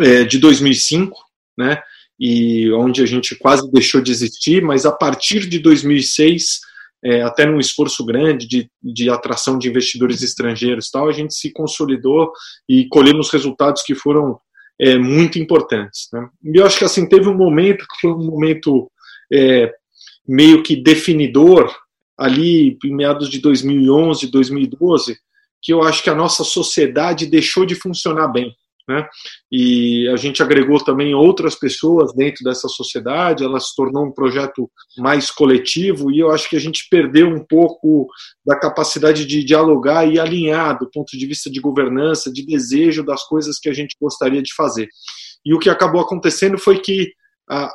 é, 0.01 0.25
de 0.25 0.39
2005, 0.39 1.19
né, 1.59 1.83
e 2.25 2.71
onde 2.75 3.03
a 3.03 3.07
gente 3.07 3.35
quase 3.35 3.69
deixou 3.73 4.01
de 4.01 4.13
existir, 4.13 4.63
mas 4.63 4.87
a 4.87 4.93
partir 4.93 5.41
de 5.49 5.59
2006, 5.59 6.61
é, 7.05 7.21
até 7.21 7.45
num 7.45 7.59
esforço 7.59 8.07
grande 8.07 8.47
de, 8.47 8.71
de 8.81 9.11
atração 9.11 9.59
de 9.59 9.69
investidores 9.69 10.23
estrangeiros, 10.23 10.89
tal, 10.89 11.09
a 11.09 11.13
gente 11.13 11.35
se 11.35 11.53
consolidou 11.53 12.31
e 12.69 12.87
colhemos 12.87 13.29
resultados 13.29 13.83
que 13.83 13.97
foram 13.97 14.39
é, 14.81 14.97
muito 14.97 15.37
importantes. 15.37 16.07
Né? 16.13 16.29
E 16.45 16.59
eu 16.59 16.65
acho 16.65 16.79
que 16.79 16.85
assim 16.85 17.09
teve 17.09 17.29
um 17.29 17.37
momento 17.37 17.85
que 17.89 18.01
foi 18.03 18.13
um 18.13 18.25
momento 18.25 18.89
é, 19.33 19.75
meio 20.25 20.63
que 20.63 20.77
definidor 20.77 21.75
ali 22.17 22.79
em 22.85 22.95
meados 22.95 23.29
de 23.29 23.41
2011, 23.41 24.31
2012, 24.31 25.17
que 25.61 25.73
eu 25.73 25.83
acho 25.83 26.05
que 26.05 26.11
a 26.11 26.15
nossa 26.15 26.45
sociedade 26.45 27.27
deixou 27.27 27.67
de 27.67 27.75
funcionar 27.75 28.29
bem. 28.29 28.55
Né? 28.89 29.07
E 29.51 30.09
a 30.09 30.17
gente 30.17 30.43
agregou 30.43 30.83
também 30.83 31.15
outras 31.15 31.55
pessoas 31.55 32.13
dentro 32.13 32.43
dessa 32.43 32.69
sociedade, 32.69 33.45
ela 33.45 33.61
se 33.61 33.75
tornou 33.77 34.07
um 34.07 34.13
projeto 34.13 34.69
mais 34.99 35.31
coletivo 35.31 36.11
e 36.11 36.19
eu 36.19 36.33
acho 36.33 36.51
que 36.51 36.57
a 36.57 36.61
gente 36.61 36.89
perdeu 36.91 37.29
um 37.29 37.45
pouco 37.45 38.09
da 38.45 38.59
capacidade 38.59 39.25
de 39.25 39.45
dialogar 39.45 40.05
e 40.07 40.19
alinhar 40.19 40.79
do 40.79 40.91
ponto 40.91 41.17
de 41.17 41.27
vista 41.27 41.49
de 41.49 41.61
governança, 41.61 42.33
de 42.33 42.45
desejo 42.45 43.05
das 43.05 43.23
coisas 43.25 43.59
que 43.59 43.69
a 43.69 43.73
gente 43.73 43.97
gostaria 44.01 44.43
de 44.43 44.53
fazer. 44.55 44.89
E 45.45 45.55
o 45.55 45.59
que 45.59 45.71
acabou 45.71 46.01
acontecendo 46.01 46.59
foi 46.59 46.81
que, 46.81 47.13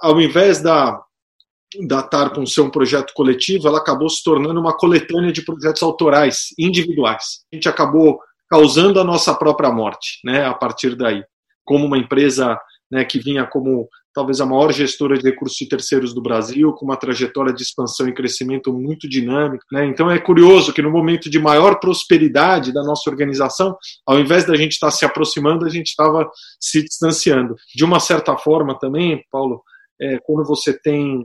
ao 0.01 0.19
invés 0.19 0.61
da 0.61 1.01
da 1.85 2.01
Tarpon 2.01 2.45
ser 2.45 2.61
um 2.61 2.69
projeto 2.69 3.13
coletivo, 3.13 3.67
ela 3.67 3.79
acabou 3.79 4.09
se 4.09 4.23
tornando 4.23 4.59
uma 4.59 4.75
coletânea 4.75 5.33
de 5.33 5.43
projetos 5.43 5.83
autorais, 5.83 6.47
individuais. 6.57 7.41
A 7.51 7.55
gente 7.55 7.67
acabou 7.67 8.19
causando 8.49 8.99
a 8.99 9.03
nossa 9.03 9.33
própria 9.33 9.71
morte, 9.71 10.19
né, 10.23 10.45
a 10.45 10.53
partir 10.53 10.95
daí. 10.95 11.23
Como 11.65 11.85
uma 11.85 11.97
empresa 11.97 12.59
né, 12.89 13.03
que 13.03 13.19
vinha 13.19 13.45
como 13.45 13.87
talvez 14.17 14.41
a 14.41 14.47
maior 14.47 14.73
gestora 14.73 15.15
de 15.15 15.23
recursos 15.23 15.55
de 15.59 15.69
terceiros 15.69 16.11
do 16.11 16.23
Brasil, 16.23 16.73
com 16.73 16.85
uma 16.85 16.97
trajetória 16.97 17.53
de 17.53 17.61
expansão 17.61 18.07
e 18.07 18.13
crescimento 18.13 18.73
muito 18.73 19.07
dinâmica. 19.07 19.63
Né? 19.71 19.85
Então 19.85 20.09
é 20.09 20.17
curioso 20.17 20.73
que 20.73 20.81
no 20.81 20.89
momento 20.89 21.29
de 21.29 21.37
maior 21.37 21.79
prosperidade 21.79 22.73
da 22.73 22.81
nossa 22.81 23.07
organização, 23.11 23.77
ao 24.07 24.19
invés 24.19 24.43
da 24.43 24.55
gente 24.55 24.71
estar 24.71 24.89
se 24.89 25.05
aproximando, 25.05 25.67
a 25.67 25.69
gente 25.69 25.89
estava 25.89 26.27
se 26.59 26.81
distanciando. 26.81 27.55
De 27.75 27.83
uma 27.83 27.99
certa 27.99 28.35
forma 28.35 28.79
também, 28.79 29.23
Paulo, 29.31 29.61
é, 30.01 30.17
quando 30.25 30.43
você 30.47 30.73
tem, 30.73 31.23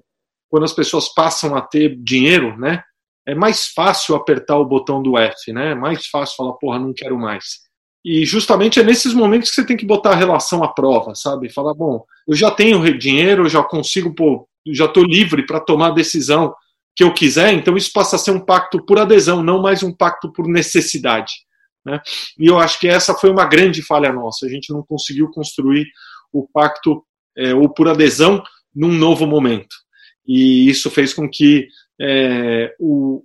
quando 0.50 0.64
as 0.64 0.74
pessoas 0.74 1.08
passam 1.14 1.56
a 1.56 1.62
ter 1.62 1.96
dinheiro, 1.96 2.58
né? 2.58 2.82
É 3.26 3.34
mais 3.34 3.68
fácil 3.68 4.14
apertar 4.14 4.58
o 4.58 4.64
botão 4.64 5.02
do 5.02 5.16
F, 5.16 5.52
né? 5.52 5.72
É 5.72 5.74
mais 5.74 6.06
fácil 6.06 6.36
falar, 6.36 6.52
porra, 6.54 6.78
não 6.78 6.92
quero 6.92 7.18
mais. 7.18 7.60
E 8.04 8.24
justamente 8.26 8.80
é 8.80 8.82
nesses 8.82 9.14
momentos 9.14 9.50
que 9.50 9.54
você 9.54 9.66
tem 9.66 9.76
que 9.76 9.86
botar 9.86 10.10
a 10.10 10.16
relação 10.16 10.64
à 10.64 10.68
prova, 10.68 11.14
sabe? 11.14 11.52
Falar, 11.52 11.72
bom, 11.72 12.04
eu 12.26 12.34
já 12.34 12.50
tenho 12.50 12.98
dinheiro, 12.98 13.44
eu 13.44 13.48
já 13.48 13.62
consigo, 13.62 14.12
pô, 14.12 14.48
já 14.66 14.86
estou 14.86 15.04
livre 15.04 15.46
para 15.46 15.60
tomar 15.60 15.88
a 15.88 15.94
decisão 15.94 16.52
que 16.96 17.04
eu 17.04 17.14
quiser, 17.14 17.52
então 17.54 17.76
isso 17.76 17.90
passa 17.92 18.16
a 18.16 18.18
ser 18.18 18.32
um 18.32 18.40
pacto 18.40 18.84
por 18.84 18.98
adesão, 18.98 19.42
não 19.42 19.62
mais 19.62 19.82
um 19.82 19.92
pacto 19.92 20.32
por 20.32 20.46
necessidade. 20.46 21.32
Né? 21.84 22.00
E 22.38 22.46
eu 22.46 22.58
acho 22.58 22.78
que 22.78 22.88
essa 22.88 23.14
foi 23.14 23.30
uma 23.30 23.44
grande 23.44 23.82
falha 23.82 24.12
nossa. 24.12 24.46
A 24.46 24.48
gente 24.48 24.72
não 24.72 24.82
conseguiu 24.82 25.30
construir 25.30 25.86
o 26.32 26.46
pacto 26.52 27.04
é, 27.36 27.54
ou 27.54 27.68
por 27.68 27.88
adesão 27.88 28.42
num 28.74 28.92
novo 28.92 29.26
momento. 29.26 29.74
E 30.26 30.68
isso 30.68 30.90
fez 30.90 31.12
com 31.12 31.28
que 31.28 31.66
é, 32.02 32.74
o, 32.80 33.24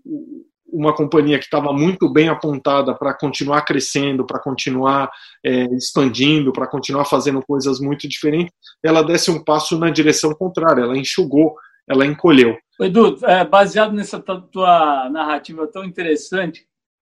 uma 0.68 0.94
companhia 0.94 1.40
que 1.40 1.46
estava 1.46 1.74
muito 1.74 2.12
bem 2.12 2.30
apontada 2.30 2.94
para 2.94 3.14
continuar 3.14 3.64
crescendo, 3.64 4.26
para 4.26 4.40
continuar 4.40 5.10
é, 5.44 5.64
expandindo, 5.76 6.54
para 6.54 6.68
continuar 6.68 7.06
fazendo 7.06 7.42
coisas 7.42 7.80
muito 7.80 8.08
diferentes, 8.08 8.54
ela 8.84 9.02
desse 9.02 9.32
um 9.32 9.44
passo 9.44 9.80
na 9.80 9.90
direção 9.90 10.34
contrária, 10.34 10.82
ela 10.82 10.98
enxugou, 10.98 11.56
ela 11.90 12.06
encolheu. 12.06 12.56
Edu, 12.80 13.18
é, 13.24 13.44
baseado 13.44 13.94
nessa 13.94 14.20
tua 14.20 15.10
narrativa 15.10 15.66
tão 15.66 15.84
interessante, 15.84 16.68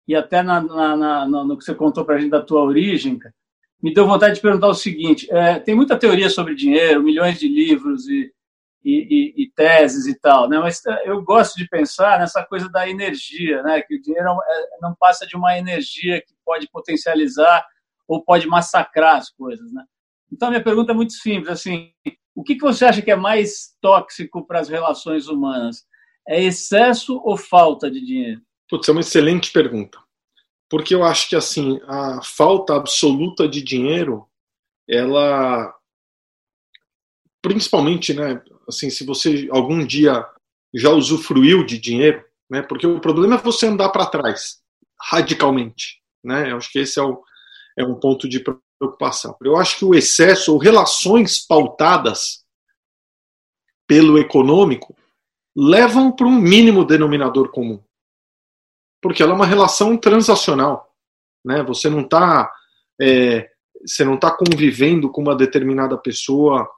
e 0.05 0.13
até 0.13 0.43
na, 0.43 0.59
na, 0.59 0.97
na, 0.97 1.25
no 1.25 1.57
que 1.57 1.63
você 1.63 1.73
contou 1.73 2.03
para 2.03 2.15
a 2.15 2.19
gente 2.19 2.31
da 2.31 2.41
tua 2.41 2.61
origem, 2.61 3.17
me 3.81 3.93
deu 3.93 4.05
vontade 4.05 4.35
de 4.35 4.41
perguntar 4.41 4.67
o 4.67 4.73
seguinte: 4.73 5.27
é, 5.31 5.59
tem 5.59 5.73
muita 5.73 5.97
teoria 5.97 6.29
sobre 6.29 6.55
dinheiro, 6.55 7.01
milhões 7.01 7.39
de 7.39 7.47
livros 7.47 8.09
e 8.09 8.29
e, 8.83 9.33
e, 9.37 9.43
e, 9.43 9.51
teses 9.51 10.05
e 10.07 10.19
tal, 10.19 10.49
né? 10.49 10.59
Mas 10.59 10.85
eh, 10.85 11.03
eu 11.05 11.23
gosto 11.23 11.55
de 11.55 11.67
pensar 11.67 12.19
nessa 12.19 12.43
coisa 12.43 12.69
da 12.69 12.87
energia, 12.89 13.63
né? 13.63 13.81
Que 13.81 13.95
o 13.95 14.01
dinheiro 14.01 14.29
é, 14.29 14.79
não 14.81 14.93
passa 14.93 15.25
de 15.25 15.35
uma 15.35 15.57
energia 15.57 16.21
que 16.21 16.33
pode 16.45 16.69
potencializar 16.69 17.65
ou 18.07 18.23
pode 18.23 18.45
massacrar 18.47 19.15
as 19.15 19.29
coisas, 19.29 19.71
né? 19.71 19.83
Então 20.31 20.49
minha 20.49 20.63
pergunta 20.63 20.91
é 20.91 20.95
muito 20.95 21.13
simples, 21.13 21.49
assim, 21.49 21.91
o 22.35 22.43
que, 22.43 22.55
que 22.55 22.61
você 22.61 22.85
acha 22.85 23.01
que 23.01 23.11
é 23.11 23.15
mais 23.15 23.75
tóxico 23.79 24.45
para 24.45 24.59
as 24.59 24.67
relações 24.67 25.27
humanas? 25.27 25.85
É 26.27 26.41
excesso 26.41 27.21
ou 27.23 27.37
falta 27.37 27.89
de 27.89 28.03
dinheiro? 28.03 28.41
Putz, 28.69 28.89
é 28.89 28.91
uma 28.91 29.01
excelente 29.01 29.51
pergunta, 29.51 29.99
porque 30.69 30.95
eu 30.95 31.03
acho 31.03 31.29
que 31.29 31.35
assim 31.35 31.79
a 31.87 32.21
falta 32.23 32.75
absoluta 32.75 33.47
de 33.47 33.61
dinheiro, 33.61 34.27
ela 34.89 35.73
principalmente, 37.43 38.13
né, 38.13 38.41
assim, 38.67 38.89
se 38.89 39.05
você 39.05 39.49
algum 39.51 39.85
dia 39.85 40.25
já 40.73 40.89
usufruiu 40.89 41.63
de 41.65 41.77
dinheiro, 41.77 42.23
né, 42.49 42.61
porque 42.61 42.87
o 42.87 43.01
problema 43.01 43.35
é 43.35 43.37
você 43.37 43.67
andar 43.67 43.89
para 43.89 44.05
trás 44.05 44.63
radicalmente, 44.99 46.01
né? 46.23 46.51
Eu 46.51 46.57
acho 46.57 46.71
que 46.71 46.79
esse 46.79 46.97
é, 46.97 47.03
o, 47.03 47.21
é 47.77 47.83
um 47.83 47.99
ponto 47.99 48.27
de 48.29 48.39
preocupação. 48.39 49.35
Eu 49.41 49.57
acho 49.57 49.77
que 49.77 49.85
o 49.85 49.93
excesso 49.93 50.53
ou 50.53 50.57
relações 50.57 51.45
pautadas 51.45 52.45
pelo 53.85 54.17
econômico 54.17 54.95
levam 55.53 56.09
para 56.11 56.25
um 56.25 56.39
mínimo 56.39 56.85
denominador 56.85 57.51
comum, 57.51 57.83
porque 59.01 59.21
ela 59.21 59.33
é 59.33 59.35
uma 59.35 59.45
relação 59.45 59.97
transacional, 59.97 60.95
né? 61.43 61.61
Você 61.63 61.89
não 61.89 62.01
está 62.01 62.49
é, 63.01 63.51
você 63.85 64.05
não 64.05 64.15
está 64.15 64.31
convivendo 64.31 65.11
com 65.11 65.21
uma 65.21 65.35
determinada 65.35 65.97
pessoa 65.97 66.69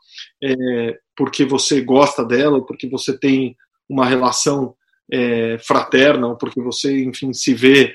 é, 0.44 0.98
porque 1.16 1.46
você 1.46 1.82
gosta 1.82 2.24
dela, 2.24 2.66
porque 2.66 2.90
você 2.90 3.18
tem 3.18 3.56
uma 3.90 4.06
relação 4.06 4.76
é, 5.12 5.58
fraterna, 5.60 6.28
ou 6.28 6.38
porque 6.38 6.62
você, 6.62 7.04
enfim, 7.04 7.34
se 7.34 7.54
vê 7.54 7.94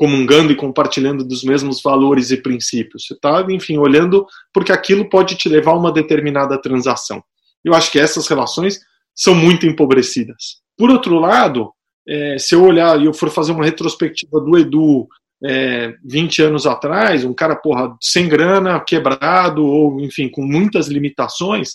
comungando 0.00 0.50
e 0.50 0.56
compartilhando 0.56 1.22
dos 1.22 1.44
mesmos 1.44 1.82
valores 1.82 2.30
e 2.30 2.36
princípios. 2.38 3.06
Você 3.06 3.14
está, 3.14 3.44
enfim, 3.50 3.76
olhando 3.76 4.26
porque 4.52 4.72
aquilo 4.72 5.08
pode 5.10 5.36
te 5.36 5.48
levar 5.48 5.72
a 5.72 5.76
uma 5.76 5.92
determinada 5.92 6.60
transação. 6.60 7.22
Eu 7.62 7.74
acho 7.74 7.92
que 7.92 7.98
essas 7.98 8.26
relações 8.26 8.80
são 9.14 9.34
muito 9.34 9.66
empobrecidas. 9.66 10.62
Por 10.76 10.90
outro 10.90 11.18
lado, 11.18 11.70
é, 12.08 12.38
se 12.38 12.54
eu 12.54 12.64
olhar 12.64 12.98
e 12.98 13.04
eu 13.04 13.12
for 13.12 13.28
fazer 13.28 13.52
uma 13.52 13.64
retrospectiva 13.64 14.40
do 14.40 14.56
Edu 14.56 15.06
é, 15.44 15.94
20 16.04 16.42
anos 16.42 16.66
atrás, 16.66 17.24
um 17.24 17.34
cara, 17.34 17.56
porra, 17.56 17.96
sem 18.00 18.28
grana, 18.28 18.80
quebrado, 18.80 19.64
ou 19.64 20.00
enfim, 20.00 20.28
com 20.28 20.42
muitas 20.42 20.88
limitações, 20.88 21.74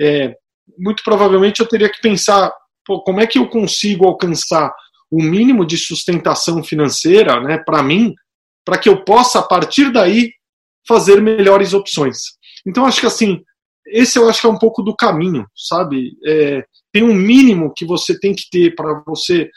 é, 0.00 0.34
muito 0.78 1.02
provavelmente 1.04 1.60
eu 1.60 1.68
teria 1.68 1.88
que 1.88 2.00
pensar 2.00 2.52
pô, 2.84 3.02
como 3.02 3.20
é 3.20 3.26
que 3.26 3.38
eu 3.38 3.48
consigo 3.48 4.06
alcançar 4.06 4.72
o 5.10 5.22
mínimo 5.22 5.64
de 5.64 5.76
sustentação 5.76 6.62
financeira 6.62 7.40
né, 7.40 7.58
para 7.58 7.82
mim, 7.82 8.14
para 8.64 8.78
que 8.78 8.88
eu 8.88 9.04
possa, 9.04 9.38
a 9.38 9.42
partir 9.42 9.92
daí, 9.92 10.32
fazer 10.86 11.20
melhores 11.20 11.72
opções. 11.72 12.18
Então, 12.66 12.84
acho 12.84 13.00
que 13.00 13.06
assim, 13.06 13.42
esse 13.86 14.18
eu 14.18 14.28
acho 14.28 14.40
que 14.40 14.46
é 14.46 14.50
um 14.50 14.58
pouco 14.58 14.82
do 14.82 14.96
caminho, 14.96 15.46
sabe? 15.54 16.16
É, 16.26 16.64
tem 16.92 17.02
um 17.02 17.14
mínimo 17.14 17.72
que 17.74 17.84
você 17.84 18.18
tem 18.18 18.34
que 18.34 18.48
ter 18.50 18.74
para 18.74 19.02
você 19.06 19.50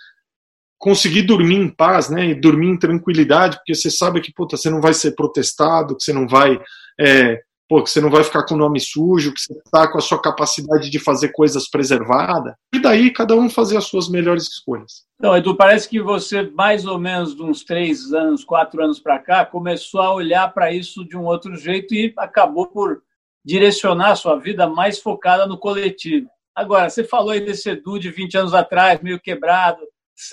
conseguir 0.77 1.23
dormir 1.23 1.55
em 1.55 1.69
paz, 1.69 2.09
né, 2.09 2.27
e 2.27 2.35
dormir 2.35 2.67
em 2.67 2.77
tranquilidade, 2.77 3.57
porque 3.57 3.73
você 3.73 3.89
sabe 3.89 4.21
que 4.21 4.31
puta, 4.31 4.55
você 4.55 4.69
não 4.69 4.79
vai 4.79 4.93
ser 4.93 5.15
protestado, 5.15 5.95
que 5.95 6.03
você 6.03 6.13
não 6.13 6.27
vai, 6.27 6.59
é, 6.99 7.41
pô, 7.67 7.83
que 7.83 7.89
você 7.89 7.99
não 7.99 8.11
vai 8.11 8.23
ficar 8.23 8.45
com 8.45 8.53
o 8.53 8.57
nome 8.57 8.79
sujo, 8.79 9.33
que 9.33 9.41
você 9.41 9.53
está 9.53 9.91
com 9.91 9.97
a 9.97 10.01
sua 10.01 10.21
capacidade 10.21 10.89
de 10.89 10.99
fazer 10.99 11.29
coisas 11.29 11.69
preservada. 11.69 12.55
E 12.73 12.79
daí 12.79 13.11
cada 13.11 13.35
um 13.35 13.49
fazer 13.49 13.77
as 13.77 13.85
suas 13.85 14.07
melhores 14.07 14.43
escolhas. 14.43 15.05
Então, 15.19 15.35
Edu, 15.35 15.55
parece 15.55 15.89
que 15.89 15.99
você 15.99 16.43
mais 16.43 16.85
ou 16.85 16.99
menos 16.99 17.35
de 17.35 17.41
uns 17.41 17.63
três 17.63 18.13
anos, 18.13 18.43
quatro 18.43 18.83
anos 18.83 18.99
para 18.99 19.17
cá, 19.17 19.45
começou 19.45 20.01
a 20.01 20.13
olhar 20.13 20.53
para 20.53 20.71
isso 20.71 21.03
de 21.03 21.17
um 21.17 21.25
outro 21.25 21.55
jeito 21.55 21.93
e 21.95 22.13
acabou 22.17 22.67
por 22.67 23.01
direcionar 23.43 24.11
a 24.11 24.15
sua 24.15 24.37
vida 24.37 24.67
mais 24.67 24.99
focada 24.99 25.47
no 25.47 25.57
coletivo. 25.57 26.29
Agora, 26.55 26.89
você 26.89 27.03
falou 27.03 27.31
aí 27.31 27.39
desse 27.39 27.69
Edu 27.69 27.97
de 27.97 28.11
20 28.11 28.37
anos 28.37 28.53
atrás, 28.53 29.01
meio 29.01 29.19
quebrado, 29.19 29.79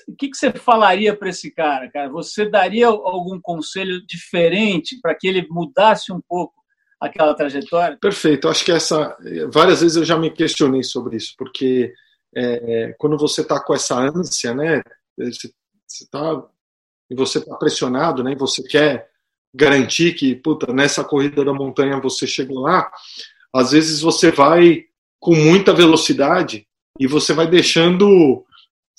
o 0.09 0.16
que, 0.16 0.29
que 0.29 0.37
você 0.37 0.53
falaria 0.53 1.14
para 1.14 1.29
esse 1.29 1.51
cara, 1.51 1.90
cara? 1.90 2.09
Você 2.11 2.49
daria 2.49 2.87
algum 2.87 3.40
conselho 3.40 4.05
diferente 4.07 4.99
para 5.01 5.14
que 5.14 5.27
ele 5.27 5.47
mudasse 5.51 6.12
um 6.12 6.20
pouco 6.27 6.55
aquela 7.01 7.35
trajetória? 7.35 7.99
Perfeito. 8.01 8.49
Acho 8.49 8.64
que 8.64 8.73
essa 8.73 9.16
várias 9.53 9.81
vezes 9.83 9.97
eu 9.97 10.05
já 10.05 10.16
me 10.16 10.31
questionei 10.31 10.83
sobre 10.83 11.16
isso, 11.16 11.35
porque 11.37 11.92
é, 12.35 12.94
quando 12.99 13.18
você 13.18 13.42
está 13.42 13.62
com 13.62 13.75
essa 13.75 13.97
ânsia, 13.97 14.55
né? 14.55 14.83
Você 15.16 15.53
está 15.88 16.42
e 17.11 17.14
você 17.14 17.38
está 17.38 17.55
pressionado, 17.57 18.25
né? 18.25 18.33
E 18.33 18.37
você 18.37 18.62
quer 18.62 19.09
garantir 19.55 20.14
que, 20.14 20.35
puta, 20.35 20.73
nessa 20.73 21.05
corrida 21.05 21.44
da 21.44 21.53
montanha 21.53 22.01
você 22.01 22.27
chegou 22.27 22.61
lá. 22.61 22.90
Às 23.55 23.70
vezes 23.70 24.01
você 24.01 24.31
vai 24.31 24.85
com 25.20 25.35
muita 25.35 25.73
velocidade 25.73 26.66
e 26.99 27.07
você 27.07 27.33
vai 27.33 27.47
deixando 27.47 28.44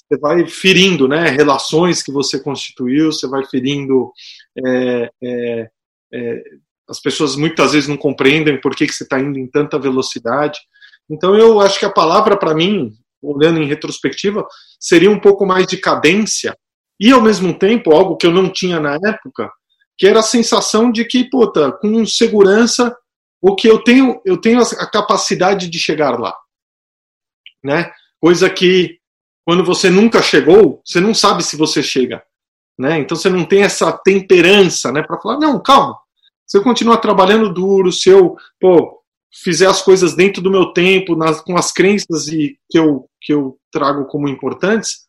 você 0.07 0.19
vai 0.19 0.47
ferindo 0.47 1.07
né, 1.07 1.29
relações 1.29 2.03
que 2.03 2.11
você 2.11 2.39
constituiu, 2.39 3.11
você 3.11 3.27
vai 3.27 3.43
ferindo. 3.45 4.11
É, 4.57 5.11
é, 5.23 5.69
é, 6.13 6.43
as 6.87 6.99
pessoas 6.99 7.35
muitas 7.35 7.73
vezes 7.73 7.89
não 7.89 7.97
compreendem 7.97 8.61
por 8.61 8.75
que, 8.75 8.85
que 8.85 8.93
você 8.93 9.03
está 9.03 9.19
indo 9.19 9.39
em 9.39 9.47
tanta 9.47 9.79
velocidade. 9.79 10.59
Então, 11.09 11.35
eu 11.35 11.59
acho 11.59 11.79
que 11.79 11.85
a 11.85 11.91
palavra 11.91 12.37
para 12.37 12.53
mim, 12.53 12.93
olhando 13.21 13.59
em 13.59 13.67
retrospectiva, 13.67 14.45
seria 14.79 15.09
um 15.09 15.19
pouco 15.19 15.45
mais 15.45 15.65
de 15.65 15.77
cadência 15.77 16.55
e, 16.99 17.11
ao 17.11 17.21
mesmo 17.21 17.57
tempo, 17.57 17.91
algo 17.91 18.15
que 18.15 18.27
eu 18.27 18.31
não 18.31 18.49
tinha 18.49 18.79
na 18.79 18.95
época, 19.03 19.51
que 19.97 20.05
era 20.05 20.19
a 20.19 20.23
sensação 20.23 20.91
de 20.91 21.05
que, 21.05 21.27
puta, 21.29 21.71
com 21.71 22.05
segurança, 22.05 22.95
o 23.41 23.55
que 23.55 23.67
eu 23.67 23.79
tenho, 23.79 24.21
eu 24.23 24.37
tenho 24.37 24.59
a 24.61 24.89
capacidade 24.89 25.69
de 25.69 25.79
chegar 25.79 26.19
lá, 26.19 26.35
né? 27.63 27.91
Coisa 28.19 28.49
que 28.49 28.99
quando 29.45 29.63
você 29.63 29.89
nunca 29.89 30.21
chegou, 30.23 30.81
você 30.83 30.99
não 30.99 31.13
sabe 31.13 31.43
se 31.43 31.55
você 31.55 31.83
chega. 31.83 32.23
Né? 32.77 32.99
Então 32.99 33.15
você 33.15 33.29
não 33.29 33.45
tem 33.45 33.61
essa 33.61 33.91
temperança 33.91 34.91
né, 34.91 35.03
para 35.03 35.21
falar, 35.21 35.37
não, 35.37 35.61
calma. 35.61 35.97
Se 36.47 36.57
eu 36.57 36.63
continuar 36.63 36.97
trabalhando 36.97 37.53
duro, 37.53 37.91
se 37.91 38.09
eu 38.09 38.35
pô, 38.59 39.01
fizer 39.31 39.67
as 39.67 39.81
coisas 39.81 40.15
dentro 40.15 40.41
do 40.41 40.51
meu 40.51 40.73
tempo, 40.73 41.15
nas, 41.15 41.41
com 41.41 41.55
as 41.55 41.71
crenças 41.71 42.27
e, 42.27 42.57
que, 42.69 42.77
eu, 42.77 43.07
que 43.21 43.33
eu 43.33 43.57
trago 43.71 44.05
como 44.05 44.27
importantes, 44.27 45.05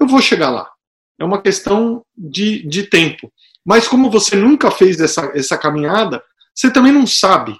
eu 0.00 0.06
vou 0.06 0.22
chegar 0.22 0.50
lá. 0.50 0.70
É 1.18 1.24
uma 1.24 1.42
questão 1.42 2.04
de, 2.16 2.66
de 2.66 2.84
tempo. 2.84 3.32
Mas 3.64 3.86
como 3.86 4.10
você 4.10 4.36
nunca 4.36 4.70
fez 4.70 5.00
essa, 5.00 5.30
essa 5.34 5.58
caminhada, 5.58 6.22
você 6.54 6.70
também 6.70 6.92
não 6.92 7.06
sabe. 7.06 7.56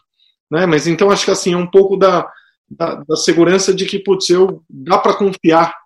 Né? 0.51 0.67
Mas 0.67 0.87
então 0.87 1.11
acho 1.11 1.25
que 1.25 1.31
assim, 1.31 1.53
é 1.53 1.57
um 1.57 1.71
pouco 1.71 1.97
da, 1.97 2.31
da, 2.71 2.97
da 2.97 3.17
segurança 3.17 3.75
de 3.75 3.87
que, 3.87 3.99
putz, 3.99 4.31
eu 4.31 4.63
dá 4.69 4.99
para 4.99 5.15
confiar 5.15 5.82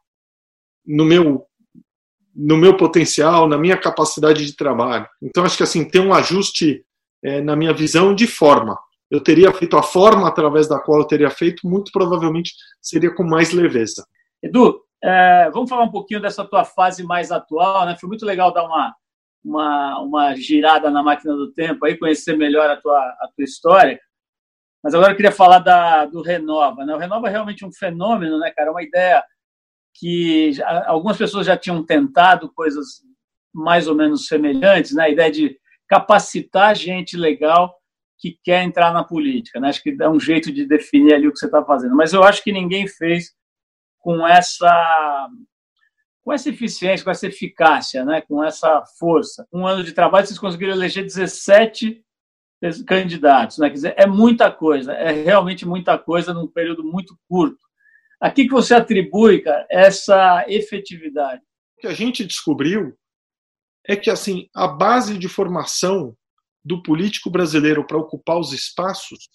no 0.87 1.05
meu 1.05 1.47
no 2.39 2.59
meu 2.59 2.77
potencial, 2.77 3.49
na 3.49 3.57
minha 3.57 3.79
capacidade 3.79 4.45
de 4.45 4.55
trabalho. 4.55 5.09
Então, 5.23 5.43
acho 5.43 5.57
que 5.57 5.63
assim, 5.63 5.89
tem 5.89 6.03
um 6.03 6.13
ajuste, 6.13 6.85
é, 7.25 7.41
na 7.41 7.57
minha 7.57 7.73
visão, 7.73 8.15
de 8.15 8.27
forma. 8.27 8.79
Eu 9.11 9.23
teria 9.23 9.51
feito 9.55 9.75
a 9.75 9.83
forma 9.83 10.29
através 10.29 10.69
da 10.69 10.79
qual 10.79 10.99
eu 10.99 11.07
teria 11.07 11.31
feito, 11.31 11.67
muito 11.67 11.91
provavelmente 11.91 12.53
seria 12.83 13.15
com 13.15 13.23
mais 13.23 13.53
leveza. 13.53 14.07
Edu, 14.43 14.83
é, 15.03 15.51
vamos 15.51 15.71
falar 15.71 15.85
um 15.85 15.91
pouquinho 15.91 16.21
dessa 16.21 16.45
tua 16.45 16.63
fase 16.63 17.03
mais 17.03 17.33
atual, 17.33 17.87
né? 17.87 17.97
Foi 17.99 18.09
muito 18.09 18.27
legal 18.27 18.53
dar 18.53 18.65
uma, 18.65 18.95
uma, 19.43 20.01
uma 20.01 20.35
girada 20.35 20.91
na 20.91 21.03
máquina 21.03 21.35
do 21.35 21.53
tempo, 21.53 21.87
aí 21.87 21.97
conhecer 21.97 22.37
melhor 22.37 22.69
a 22.69 22.77
tua, 22.77 22.99
a 22.99 23.29
tua 23.35 23.45
história. 23.45 23.99
Mas 24.85 24.95
agora 24.95 25.13
eu 25.13 25.17
queria 25.17 25.33
falar 25.33 25.61
da, 25.61 26.05
do 26.05 26.21
Renova. 26.21 26.85
Né? 26.85 26.95
O 26.95 26.99
Renova 26.99 27.29
é 27.29 27.31
realmente 27.31 27.65
um 27.65 27.73
fenômeno, 27.73 28.39
né, 28.39 28.51
cara? 28.51 28.69
É 28.69 28.71
uma 28.71 28.83
ideia 28.83 29.25
que 29.99 30.53
algumas 30.87 31.17
pessoas 31.17 31.47
já 31.47 31.57
tinham 31.57 31.85
tentado 31.85 32.53
coisas 32.53 33.03
mais 33.53 33.89
ou 33.89 33.95
menos 33.95 34.27
semelhantes, 34.27 34.95
né? 34.95 35.05
A 35.05 35.09
ideia 35.09 35.31
de 35.31 35.59
capacitar 35.89 36.75
gente 36.75 37.17
legal 37.17 37.75
que 38.19 38.39
quer 38.43 38.63
entrar 38.63 38.93
na 38.93 39.05
política, 39.05 39.59
né? 39.61 39.69
Acho 39.69 39.83
que 39.83 39.97
dá 39.97 40.11
um 40.11 40.21
jeito 40.21 40.53
de 40.53 40.67
definir 40.67 41.15
ali 41.15 41.29
o 41.29 41.33
que 41.33 41.39
você 41.39 41.47
está 41.47 41.65
fazendo. 41.65 41.97
Mas 41.97 42.13
eu 42.13 42.23
acho 42.23 42.43
que 42.43 42.53
ninguém 42.53 42.87
fez 42.87 43.33
com 43.99 44.27
essa 44.27 45.29
com 46.23 46.33
essa 46.33 46.49
eficiência, 46.49 47.05
com 47.05 47.11
essa 47.11 47.29
eficácia, 47.29 48.05
né? 48.05 48.21
Com 48.21 48.43
essa 48.43 48.85
força. 48.99 49.47
Um 49.53 49.67
ano 49.67 49.85
de 49.85 49.93
trabalho 49.93 50.27
vocês 50.27 50.39
conseguiram 50.39 50.75
eleger 50.75 51.05
17 51.05 52.05
candidatos, 52.87 53.59
né? 53.59 53.69
Quer 53.69 53.75
dizer, 53.75 53.95
é 53.97 54.07
muita 54.07 54.51
coisa, 54.51 54.93
é 54.93 55.13
realmente 55.13 55.67
muita 55.67 55.97
coisa 55.97 56.35
num 56.35 56.47
período 56.47 56.83
muito 56.83 57.17
curto. 57.29 57.66
A 58.21 58.31
que, 58.31 58.45
que 58.45 58.53
você 58.53 58.75
atribui, 58.75 59.43
cara, 59.43 59.67
essa 59.71 60.45
efetividade? 60.49 61.43
O 61.77 61.81
que 61.81 61.87
a 61.87 61.93
gente 61.93 62.25
descobriu 62.25 62.97
é 63.87 63.95
que 63.95 64.11
assim 64.11 64.49
a 64.55 64.67
base 64.67 65.19
de 65.19 65.29
formação 65.29 66.17
do 66.65 66.83
político 66.83 67.31
brasileiro 67.31 67.87
para 67.87 67.99
ocupar 67.99 68.39
os 68.39 68.53
espaços 68.53 69.29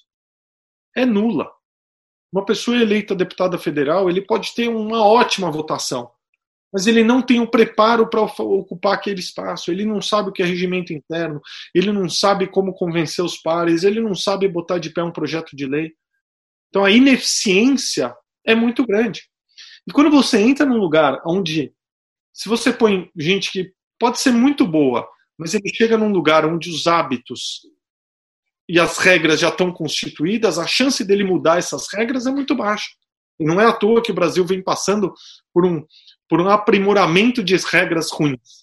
é 0.95 1.05
nula. 1.05 1.49
Uma 2.31 2.45
pessoa 2.45 2.77
eleita 2.77 3.15
deputada 3.15 3.57
federal, 3.57 4.09
ele 4.09 4.21
pode 4.21 4.53
ter 4.53 4.67
uma 4.67 5.05
ótima 5.05 5.51
votação, 5.51 6.11
mas 6.73 6.87
ele 6.87 7.03
não 7.03 7.21
tem 7.21 7.39
o 7.39 7.49
preparo 7.49 8.09
para 8.09 8.21
ocupar 8.21 8.93
aquele 8.93 9.19
espaço, 9.19 9.71
ele 9.71 9.85
não 9.85 10.01
sabe 10.01 10.29
o 10.29 10.31
que 10.31 10.41
é 10.41 10.45
regimento 10.45 10.93
interno, 10.93 11.41
ele 11.73 11.91
não 11.91 12.09
sabe 12.09 12.47
como 12.47 12.73
convencer 12.73 13.23
os 13.23 13.37
pares, 13.37 13.83
ele 13.83 13.99
não 14.01 14.15
sabe 14.15 14.47
botar 14.47 14.77
de 14.77 14.89
pé 14.89 15.03
um 15.03 15.11
projeto 15.11 15.55
de 15.55 15.65
lei. 15.65 15.93
Então 16.69 16.83
a 16.83 16.91
ineficiência 16.91 18.15
é 18.45 18.55
muito 18.55 18.85
grande. 18.85 19.23
E 19.87 19.91
quando 19.91 20.11
você 20.11 20.39
entra 20.39 20.65
num 20.65 20.77
lugar 20.77 21.21
onde, 21.25 21.73
se 22.33 22.47
você 22.47 22.71
põe 22.71 23.09
gente 23.17 23.51
que 23.51 23.71
pode 23.99 24.19
ser 24.19 24.31
muito 24.31 24.65
boa, 24.65 25.07
mas 25.37 25.53
ele 25.53 25.69
chega 25.73 25.97
num 25.97 26.11
lugar 26.11 26.45
onde 26.45 26.69
os 26.69 26.87
hábitos 26.87 27.61
e 28.69 28.79
as 28.79 28.97
regras 28.97 29.39
já 29.39 29.49
estão 29.49 29.71
constituídas, 29.71 30.57
a 30.57 30.67
chance 30.67 31.03
dele 31.03 31.23
mudar 31.23 31.57
essas 31.57 31.87
regras 31.93 32.25
é 32.25 32.31
muito 32.31 32.55
baixa. 32.55 32.89
E 33.39 33.43
não 33.43 33.59
é 33.59 33.65
à 33.65 33.73
toa 33.73 34.01
que 34.01 34.11
o 34.11 34.15
Brasil 34.15 34.45
vem 34.45 34.61
passando 34.63 35.13
por 35.53 35.65
um, 35.65 35.83
por 36.29 36.39
um 36.39 36.49
aprimoramento 36.49 37.43
de 37.43 37.55
regras 37.57 38.11
ruins. 38.11 38.61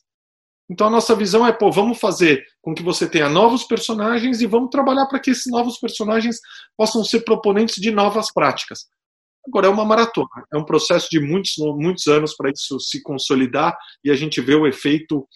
Então 0.71 0.87
a 0.87 0.91
nossa 0.91 1.17
visão 1.17 1.47
é, 1.47 1.53
pô, 1.53 1.73
vamos 1.73 1.99
fazer 1.99 2.45
com 2.61 2.75
que 2.75 2.83
você 2.83 3.09
tenha 3.09 3.29
novos 3.29 3.65
personagens 3.65 4.41
e 4.41 4.47
vamos 4.47 4.71
trabalhar 4.71 5.07
para 5.07 5.19
que 5.19 5.31
esses 5.31 5.51
novos 5.51 5.79
personagens 5.79 6.39
possam 6.77 7.03
ser 7.03 7.21
proponentes 7.21 7.77
de 7.77 7.91
novas 7.91 8.33
práticas. 8.33 8.87
Agora, 9.49 9.67
é 9.67 9.71
uma 9.71 9.85
maratona, 9.85 10.29
é 10.53 10.57
um 10.57 10.65
processo 10.65 11.09
de 11.11 11.19
muitos, 11.21 11.55
muitos 11.59 12.07
anos 12.07 12.37
para 12.37 12.51
isso 12.51 12.79
se 12.79 13.03
consolidar 13.03 13.77
e 14.05 14.11
a 14.11 14.15
gente 14.15 14.41
vê 14.41 14.55
o 14.55 14.67
efeito 14.67 15.27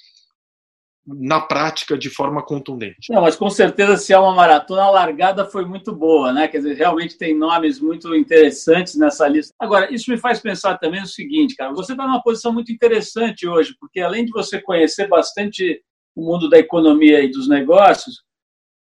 na 1.05 1.41
prática 1.41 1.99
de 1.99 2.09
forma 2.09 2.45
contundente. 2.45 3.11
Não, 3.11 3.23
mas 3.23 3.35
com 3.35 3.51
certeza, 3.51 3.97
se 3.97 4.13
é 4.13 4.19
uma 4.19 4.35
maratona, 4.35 4.83
a 4.83 4.91
largada 4.91 5.45
foi 5.45 5.65
muito 5.65 5.93
boa, 5.93 6.33
né? 6.33 6.47
Quer 6.47 6.59
dizer, 6.59 6.75
realmente 6.75 7.19
tem 7.19 7.37
nomes 7.37 7.81
muito 7.81 8.15
interessantes 8.15 8.95
nessa 8.95 9.27
lista. 9.27 9.53
Agora, 9.59 9.93
isso 9.93 10.11
me 10.11 10.17
faz 10.17 10.39
pensar 10.39 10.79
também 10.79 11.03
o 11.03 11.07
seguinte, 11.07 11.57
cara, 11.57 11.73
você 11.73 11.93
está 11.93 12.07
numa 12.07 12.23
posição 12.23 12.53
muito 12.53 12.71
interessante 12.71 13.49
hoje, 13.49 13.75
porque 13.81 14.01
além 14.01 14.25
de 14.25 14.31
você 14.31 14.61
conhecer 14.61 15.09
bastante 15.09 15.83
o 16.15 16.25
mundo 16.25 16.49
da 16.49 16.59
economia 16.59 17.21
e 17.21 17.31
dos 17.31 17.49
negócios, 17.49 18.23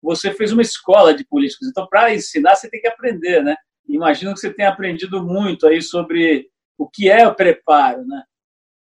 você 0.00 0.32
fez 0.32 0.52
uma 0.52 0.62
escola 0.62 1.12
de 1.12 1.26
políticos. 1.26 1.68
Então, 1.68 1.86
para 1.88 2.14
ensinar, 2.14 2.56
você 2.56 2.70
tem 2.70 2.80
que 2.80 2.86
aprender, 2.86 3.42
né? 3.42 3.54
Imagino 3.88 4.34
que 4.34 4.40
você 4.40 4.52
tenha 4.52 4.68
aprendido 4.68 5.24
muito 5.24 5.66
aí 5.66 5.80
sobre 5.80 6.48
o 6.76 6.88
que 6.88 7.08
é 7.10 7.26
o 7.26 7.34
preparo, 7.34 8.04
né? 8.06 8.22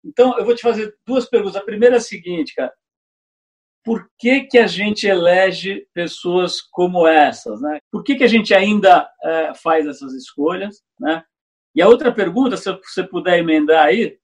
Então, 0.03 0.37
eu 0.37 0.45
vou 0.45 0.55
te 0.55 0.61
fazer 0.61 0.93
duas 1.05 1.27
perguntas. 1.27 1.55
A 1.55 1.63
primeira 1.63 1.95
é 1.95 1.97
a 1.97 2.01
seguinte, 2.01 2.53
cara. 2.55 2.73
Por 3.83 4.09
que, 4.19 4.41
que 4.41 4.57
a 4.57 4.67
gente 4.67 5.07
elege 5.07 5.87
pessoas 5.93 6.61
como 6.61 7.07
essas, 7.07 7.61
né? 7.61 7.79
Por 7.91 8.03
que, 8.03 8.15
que 8.15 8.23
a 8.23 8.27
gente 8.27 8.53
ainda 8.53 9.09
é, 9.23 9.53
faz 9.53 9.87
essas 9.87 10.13
escolhas, 10.13 10.81
né? 10.99 11.23
E 11.73 11.81
a 11.81 11.87
outra 11.87 12.13
pergunta, 12.13 12.57
se 12.57 12.71
você 12.71 13.03
puder 13.03 13.39
emendar 13.39 13.85
aí, 13.85 14.19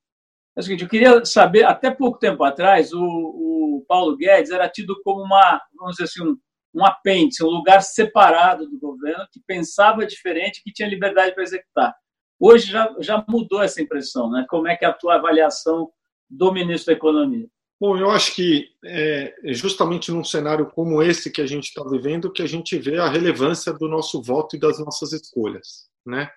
é 0.55 0.59
o 0.59 0.63
seguinte: 0.63 0.83
eu 0.83 0.89
queria 0.89 1.25
saber, 1.25 1.63
até 1.63 1.89
pouco 1.89 2.19
tempo 2.19 2.43
atrás, 2.43 2.93
o, 2.93 3.01
o 3.01 3.85
Paulo 3.87 4.15
Guedes 4.17 4.51
era 4.51 4.69
tido 4.69 5.01
como 5.03 5.23
uma, 5.23 5.61
vamos 5.73 5.95
dizer 5.95 6.03
assim, 6.03 6.23
um, 6.23 6.37
um 6.75 6.85
apêndice, 6.85 7.43
um 7.43 7.49
lugar 7.49 7.81
separado 7.81 8.69
do 8.69 8.77
governo 8.77 9.25
que 9.31 9.39
pensava 9.47 10.05
diferente, 10.05 10.61
que 10.61 10.73
tinha 10.73 10.89
liberdade 10.89 11.33
para 11.33 11.43
executar. 11.43 11.95
Hoje 12.37 12.69
já, 12.69 12.93
já 12.99 13.23
mudou 13.29 13.63
essa 13.63 13.81
impressão, 13.81 14.29
né? 14.29 14.45
Como 14.49 14.67
é 14.67 14.75
que 14.75 14.83
é 14.83 14.87
a 14.89 14.93
tua 14.93 15.15
avaliação 15.15 15.89
do 16.29 16.51
ministro 16.51 16.87
da 16.87 16.97
Economia? 16.97 17.47
Bom, 17.79 17.97
eu 17.97 18.09
acho 18.09 18.35
que 18.35 18.69
é, 18.83 19.33
é 19.43 19.53
justamente 19.53 20.11
num 20.11 20.23
cenário 20.23 20.65
como 20.67 21.01
esse 21.01 21.31
que 21.31 21.41
a 21.41 21.45
gente 21.45 21.65
está 21.65 21.83
vivendo 21.83 22.31
que 22.31 22.41
a 22.41 22.47
gente 22.47 22.77
vê 22.77 22.97
a 22.97 23.09
relevância 23.09 23.71
do 23.71 23.87
nosso 23.87 24.21
voto 24.21 24.55
e 24.55 24.59
das 24.59 24.77
nossas 24.79 25.13
escolhas, 25.13 25.87
né? 26.05 26.29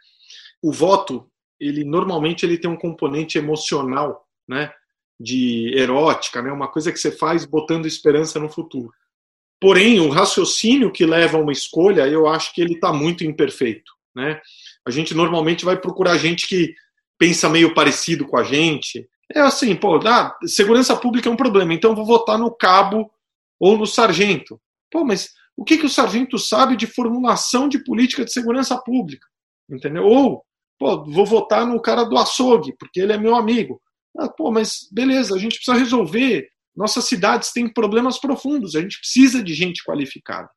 O 0.63 0.73
voto, 0.73 1.29
ele 1.59 1.85
normalmente 1.85 2.47
ele 2.47 2.59
tem 2.59 2.71
um 2.71 2.77
componente 2.77 3.39
emocional, 3.39 4.25
né? 4.49 4.73
De 5.19 5.73
erótica, 5.77 6.41
né? 6.41 6.53
Uma 6.53 6.69
coisa 6.69 6.93
que 6.93 6.99
você 6.99 7.11
faz 7.11 7.45
botando 7.45 7.87
esperança 7.87 8.39
no 8.39 8.49
futuro. 8.49 8.93
Porém, 9.61 9.99
o 10.01 10.09
raciocínio 10.09 10.93
que 10.93 11.05
leva 11.05 11.37
a 11.37 11.41
uma 11.41 11.53
escolha, 11.53 12.07
eu 12.07 12.29
acho 12.29 12.55
que 12.55 12.61
ele 12.61 12.75
está 12.75 12.93
muito 12.93 13.25
imperfeito. 13.25 13.93
Né? 14.15 14.41
A 14.87 14.91
gente 14.91 15.15
normalmente 15.15 15.65
vai 15.65 15.77
procurar 15.77 16.17
gente 16.17 16.47
que 16.47 16.75
pensa 17.19 17.49
meio 17.49 17.75
parecido 17.75 18.27
com 18.27 18.37
a 18.37 18.45
gente. 18.45 19.09
É 19.35 19.41
assim, 19.41 19.75
pô, 19.75 19.97
ah, 20.07 20.37
segurança 20.47 20.97
pública 20.97 21.29
é 21.29 21.33
um 21.33 21.37
problema, 21.37 21.75
então 21.75 21.95
vou 21.95 22.07
votar 22.07 22.39
no 22.39 22.51
cabo 22.51 23.11
ou 23.59 23.77
no 23.77 23.87
sargento. 23.87 24.61
Pô, 24.91 25.05
mas 25.05 25.31
o 25.57 25.65
que, 25.65 25.77
que 25.77 25.87
o 25.87 25.91
sargento 25.91 26.39
sabe 26.39 26.77
de 26.77 26.87
formulação 26.87 27.69
de 27.69 27.83
política 27.83 28.25
de 28.25 28.33
segurança 28.33 28.79
pública? 28.79 29.27
Entendeu? 29.69 30.05
Ou, 30.05 30.45
pô, 30.79 31.05
vou 31.05 31.27
votar 31.27 31.67
no 31.67 31.81
cara 31.83 32.05
do 32.05 32.17
açougue, 32.17 32.75
porque 32.79 33.01
ele 33.01 33.13
é 33.13 33.19
meu 33.19 33.35
amigo. 33.35 33.83
Ah, 34.17 34.29
pô, 34.29 34.51
mas 34.51 34.89
beleza, 34.91 35.35
a 35.35 35.39
gente 35.39 35.57
precisa 35.57 35.77
resolver 35.77 36.49
nossas 36.79 37.07
cidades 37.07 37.53
têm 37.53 37.69
problemas 37.69 38.21
profundos, 38.21 38.77
a 38.77 38.81
gente 38.81 39.01
precisa 39.01 39.43
de 39.43 39.53
gente 39.53 39.83
qualificada. 39.85 40.49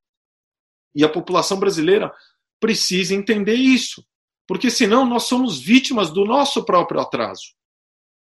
E 0.93 1.03
a 1.03 1.10
população 1.10 1.60
brasileira 1.60 2.13
precisa 2.60 3.15
entender 3.15 3.55
isso, 3.55 4.05
porque 4.47 4.69
senão 4.69 5.03
nós 5.03 5.23
somos 5.23 5.60
vítimas 5.60 6.12
do 6.12 6.23
nosso 6.23 6.63
próprio 6.63 7.01
atraso. 7.01 7.41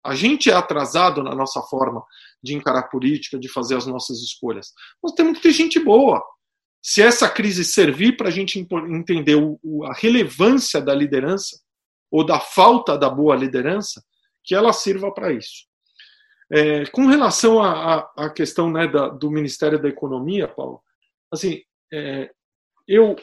A 0.03 0.15
gente 0.15 0.49
é 0.49 0.53
atrasado 0.53 1.21
na 1.21 1.35
nossa 1.35 1.61
forma 1.61 2.03
de 2.41 2.55
encarar 2.55 2.89
política, 2.89 3.37
de 3.37 3.47
fazer 3.47 3.75
as 3.75 3.85
nossas 3.85 4.17
escolhas. 4.17 4.73
Nós 5.03 5.13
temos 5.13 5.37
que 5.37 5.43
ter 5.43 5.51
gente 5.51 5.79
boa. 5.79 6.23
Se 6.81 7.03
essa 7.03 7.29
crise 7.29 7.63
servir 7.63 8.17
para 8.17 8.29
a 8.29 8.31
gente 8.31 8.57
entender 8.89 9.37
a 9.85 9.93
relevância 9.93 10.81
da 10.81 10.95
liderança, 10.95 11.61
ou 12.09 12.25
da 12.25 12.39
falta 12.39 12.97
da 12.97 13.09
boa 13.11 13.35
liderança, 13.35 14.03
que 14.43 14.55
ela 14.55 14.73
sirva 14.73 15.13
para 15.13 15.31
isso. 15.31 15.69
É, 16.53 16.85
com 16.87 17.05
relação 17.05 17.61
à 17.61 18.29
questão 18.29 18.69
né, 18.69 18.85
da, 18.85 19.07
do 19.07 19.31
Ministério 19.31 19.81
da 19.81 19.87
Economia, 19.87 20.49
Paulo, 20.49 20.81
assim, 21.31 21.61
é, 21.93 22.29
eu 22.85 23.15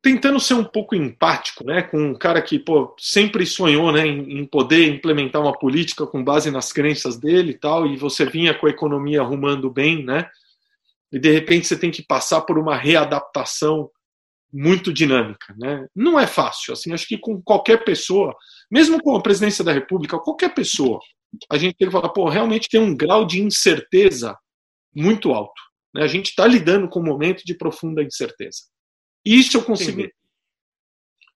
tentando 0.00 0.40
ser 0.40 0.54
um 0.54 0.64
pouco 0.64 0.94
empático, 0.94 1.64
né, 1.64 1.82
com 1.82 1.98
um 1.98 2.14
cara 2.14 2.40
que 2.40 2.58
pô, 2.58 2.94
sempre 2.98 3.46
sonhou, 3.46 3.90
né, 3.92 4.06
em, 4.06 4.46
poder 4.46 4.86
implementar 4.88 5.40
uma 5.40 5.58
política 5.58 6.06
com 6.06 6.22
base 6.22 6.50
nas 6.50 6.72
crenças 6.72 7.18
dele 7.18 7.52
e 7.52 7.58
tal, 7.58 7.86
e 7.86 7.96
você 7.96 8.26
vinha 8.26 8.52
com 8.52 8.66
a 8.66 8.70
economia 8.70 9.22
arrumando 9.22 9.70
bem, 9.70 10.04
né, 10.04 10.30
e 11.10 11.18
de 11.18 11.30
repente 11.30 11.66
você 11.66 11.78
tem 11.78 11.90
que 11.90 12.02
passar 12.02 12.42
por 12.42 12.58
uma 12.58 12.76
readaptação 12.76 13.90
muito 14.56 14.92
dinâmica, 14.92 15.52
né? 15.58 15.84
Não 15.92 16.18
é 16.18 16.28
fácil, 16.28 16.72
assim, 16.72 16.92
acho 16.92 17.08
que 17.08 17.18
com 17.18 17.42
qualquer 17.42 17.84
pessoa, 17.84 18.32
mesmo 18.70 19.02
com 19.02 19.16
a 19.16 19.22
presidência 19.22 19.64
da 19.64 19.72
República, 19.72 20.16
qualquer 20.16 20.54
pessoa, 20.54 21.00
a 21.50 21.58
gente 21.58 21.74
tem 21.74 21.88
que 21.88 21.92
falar, 21.92 22.10
pô, 22.10 22.28
realmente 22.28 22.68
tem 22.68 22.80
um 22.80 22.96
grau 22.96 23.26
de 23.26 23.42
incerteza 23.42 24.38
muito 24.94 25.32
alto, 25.32 25.60
né? 25.92 26.04
A 26.04 26.06
gente 26.06 26.26
está 26.26 26.46
lidando 26.46 26.88
com 26.88 27.00
um 27.00 27.04
momento 27.04 27.42
de 27.44 27.52
profunda 27.52 28.00
incerteza. 28.00 28.60
Isso 29.24 29.56
eu 29.56 29.64
consigo. 29.64 30.08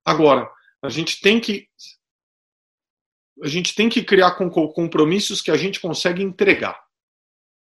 Agora, 0.05 0.49
a 0.81 0.89
gente 0.89 1.21
tem 1.21 1.41
que 1.41 1.67
a 3.43 3.49
gente 3.49 3.75
tem 3.75 3.89
que 3.89 4.03
criar 4.03 4.37
compromissos 4.37 5.41
que 5.41 5.51
a 5.51 5.57
gente 5.57 5.81
consegue 5.81 6.23
entregar. 6.23 6.81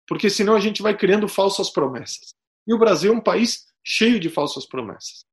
Porque 0.08 0.30
senão 0.30 0.56
a 0.56 0.60
gente 0.60 0.82
vai 0.82 0.96
criando 0.98 1.28
falsas 1.28 1.70
promessas. 1.70 2.34
E 2.68 2.74
o 2.74 2.78
Brasil 2.78 3.14
é 3.14 3.16
um 3.16 3.22
país 3.22 3.66
cheio 3.84 4.20
de 4.20 4.30
falsas 4.30 4.66
promessas. 4.66 5.26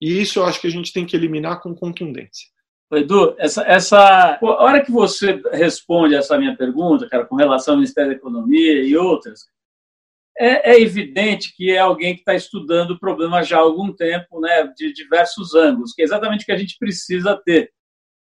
E 0.00 0.20
isso 0.20 0.38
eu 0.38 0.44
acho 0.44 0.60
que 0.60 0.66
a 0.66 0.70
gente 0.70 0.92
tem 0.92 1.04
que 1.04 1.16
eliminar 1.16 1.60
com 1.60 1.74
contundência. 1.74 2.46
Edu, 2.92 3.34
essa, 3.38 3.62
essa 3.64 4.38
a 4.40 4.62
hora 4.62 4.82
que 4.82 4.90
você 4.90 5.42
responde 5.52 6.14
essa 6.14 6.38
minha 6.38 6.56
pergunta, 6.56 7.08
cara, 7.08 7.26
com 7.26 7.36
relação 7.36 7.74
ao 7.74 7.78
Ministério 7.78 8.10
da 8.10 8.16
Economia 8.16 8.82
e 8.82 8.96
outras, 8.96 9.46
é, 10.38 10.72
é 10.72 10.80
evidente 10.80 11.54
que 11.54 11.70
é 11.70 11.78
alguém 11.78 12.14
que 12.14 12.20
está 12.20 12.34
estudando 12.34 12.92
o 12.92 12.98
problema 12.98 13.42
já 13.42 13.58
há 13.58 13.60
algum 13.60 13.92
tempo, 13.92 14.40
né, 14.40 14.72
de 14.74 14.92
diversos 14.92 15.54
ângulos, 15.54 15.92
que 15.92 16.00
é 16.00 16.04
exatamente 16.04 16.42
o 16.42 16.46
que 16.46 16.52
a 16.52 16.56
gente 16.56 16.78
precisa 16.78 17.36
ter. 17.44 17.70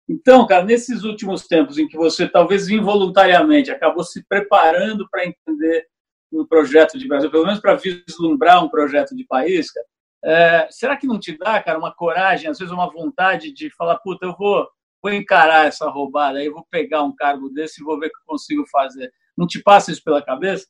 Então, 0.08 0.44
cara, 0.46 0.64
nesses 0.64 1.04
últimos 1.04 1.46
tempos 1.46 1.78
em 1.78 1.86
que 1.86 1.96
você 1.96 2.26
talvez 2.28 2.68
involuntariamente 2.68 3.70
acabou 3.70 4.02
se 4.02 4.24
preparando 4.26 5.08
para 5.08 5.26
entender 5.26 5.86
um 6.32 6.44
projeto 6.44 6.98
de 6.98 7.06
Brasil, 7.06 7.30
pelo 7.30 7.44
menos 7.44 7.60
para 7.60 7.76
vislumbrar 7.76 8.64
um 8.64 8.68
projeto 8.68 9.14
de 9.14 9.24
país, 9.24 9.70
cara, 9.70 9.86
é, 10.24 10.68
será 10.70 10.96
que 10.96 11.06
não 11.06 11.18
te 11.18 11.36
dá, 11.36 11.62
cara, 11.62 11.78
uma 11.78 11.94
coragem, 11.94 12.48
às 12.48 12.58
vezes 12.58 12.72
uma 12.72 12.90
vontade 12.90 13.52
de 13.52 13.70
falar, 13.70 13.98
puta, 13.98 14.26
eu 14.26 14.34
vou, 14.36 14.68
vou 15.02 15.12
encarar 15.12 15.66
essa 15.66 15.88
roubada, 15.88 16.38
aí 16.38 16.48
vou 16.50 16.66
pegar 16.70 17.02
um 17.02 17.14
cargo 17.14 17.48
desse 17.48 17.80
e 17.80 17.84
vou 17.84 17.98
ver 17.98 18.06
o 18.06 18.10
que 18.10 18.16
eu 18.16 18.26
consigo 18.26 18.66
fazer. 18.70 19.12
Não 19.36 19.46
te 19.46 19.62
passa 19.62 19.90
isso 19.90 20.04
pela 20.04 20.22
cabeça? 20.22 20.66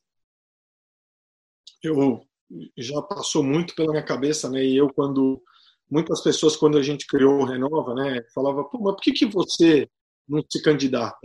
Eu 1.83 2.21
já 2.77 3.01
passou 3.01 3.43
muito 3.43 3.75
pela 3.75 3.91
minha 3.91 4.05
cabeça, 4.05 4.49
né? 4.49 4.63
E 4.63 4.77
eu 4.77 4.93
quando 4.93 5.41
muitas 5.89 6.21
pessoas 6.21 6.55
quando 6.55 6.77
a 6.77 6.81
gente 6.81 7.05
criou 7.05 7.41
o 7.41 7.45
Renova, 7.45 7.93
né, 7.93 8.21
falava, 8.33 8.63
Pô, 8.63 8.79
mas 8.79 8.93
por 8.93 9.01
que 9.01 9.11
que 9.11 9.25
você 9.25 9.89
não 10.27 10.41
se 10.49 10.61
candidata? 10.61 11.19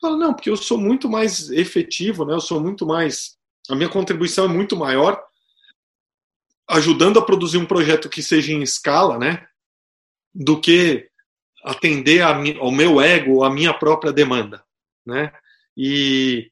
Fala, 0.00 0.16
não, 0.16 0.34
porque 0.34 0.50
eu 0.50 0.56
sou 0.56 0.76
muito 0.76 1.08
mais 1.08 1.48
efetivo, 1.50 2.24
né? 2.24 2.34
Eu 2.34 2.40
sou 2.40 2.60
muito 2.60 2.84
mais 2.84 3.36
a 3.70 3.76
minha 3.76 3.88
contribuição 3.88 4.46
é 4.46 4.48
muito 4.48 4.76
maior 4.76 5.22
ajudando 6.68 7.18
a 7.18 7.24
produzir 7.24 7.58
um 7.58 7.66
projeto 7.66 8.08
que 8.08 8.22
seja 8.22 8.52
em 8.52 8.62
escala, 8.62 9.18
né, 9.18 9.46
do 10.34 10.60
que 10.60 11.08
atender 11.64 12.22
a, 12.22 12.34
ao 12.58 12.70
meu 12.70 13.00
ego, 13.00 13.44
a 13.44 13.50
minha 13.50 13.72
própria 13.72 14.12
demanda, 14.12 14.64
né? 15.06 15.32
E, 15.76 16.50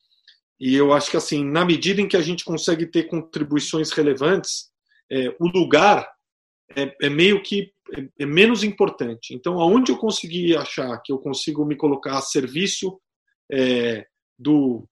e 0.59 0.75
eu 0.75 0.93
acho 0.93 1.11
que 1.11 1.17
assim, 1.17 1.45
na 1.45 1.65
medida 1.65 2.01
em 2.01 2.09
que 2.09 2.17
a 2.17 2.23
gente 2.23 2.45
consegue 2.45 2.87
ter 2.87 3.05
contribuições 3.05 3.91
relevantes, 3.91 4.71
é, 5.11 5.35
o 5.41 5.49
lugar 5.49 6.09
é, 6.77 6.95
é 7.03 7.11
meio 7.11 7.43
que 7.43 7.73
é, 7.93 8.09
é, 8.21 8.27
menos 8.27 8.63
importante. 8.63 9.35
Então, 9.35 9.61
aonde 9.61 9.91
eu 9.91 9.99
conseguir 9.99 10.57
achar 10.57 10.97
que 11.03 11.13
eu 11.13 11.19
consigo 11.19 11.65
me 11.65 11.77
colocar 11.77 12.19
a 12.19 12.23
serviço 12.23 13.01
é, 13.51 14.07
do, 14.39 14.87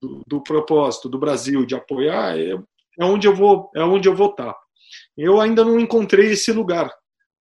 do, 0.00 0.22
do, 0.26 0.42
propósito 0.42 1.08
do 1.08 1.18
Brasil 1.18 1.66
de 1.66 1.74
apoiar, 1.74 2.38
é, 2.38 2.54
é 2.98 3.04
onde 3.04 3.26
eu 3.26 3.34
vou 3.34 3.70
é 3.74 3.82
onde 3.82 4.08
eu 4.08 4.14
vou 4.14 4.30
estar. 4.30 4.54
Eu 5.16 5.40
ainda 5.40 5.64
não 5.64 5.78
encontrei 5.78 6.32
esse 6.32 6.52
lugar 6.52 6.90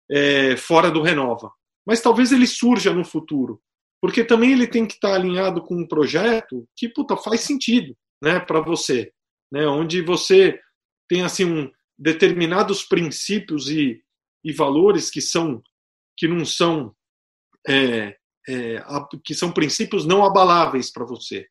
é, 0.10 0.56
fora 0.58 0.90
do 0.90 1.02
Renova, 1.02 1.52
mas 1.86 2.02
talvez 2.02 2.32
ele 2.32 2.48
surja 2.48 2.94
no 2.94 3.04
futuro, 3.04 3.62
porque 4.02 4.24
também 4.24 4.52
ele 4.52 4.68
tem 4.68 4.86
que 4.86 4.94
estar 4.94 5.14
alinhado 5.14 5.62
com 5.62 5.76
um 5.76 5.88
projeto 5.88 6.68
que 6.76 6.90
puta, 6.90 7.16
faz 7.18 7.42
sentido, 7.42 7.96
né, 8.22 8.40
para 8.40 8.62
você, 8.62 9.12
né, 9.52 9.66
onde 9.68 10.02
você 10.02 10.60
tem 11.08 11.24
assim 11.24 11.46
um, 11.46 11.72
determinados 11.98 12.84
princípios 12.84 13.70
e, 13.70 14.02
e 14.44 14.52
valores 14.52 15.10
que 15.10 15.22
são 15.22 15.62
que 16.18 16.28
não 16.28 16.46
são 16.46 16.96
é, 17.68 18.16
é, 18.48 18.84
que 19.24 19.34
são 19.34 19.52
princípios 19.52 20.06
não 20.06 20.24
abaláveis 20.26 20.92
para 20.92 21.06
você. 21.06 21.48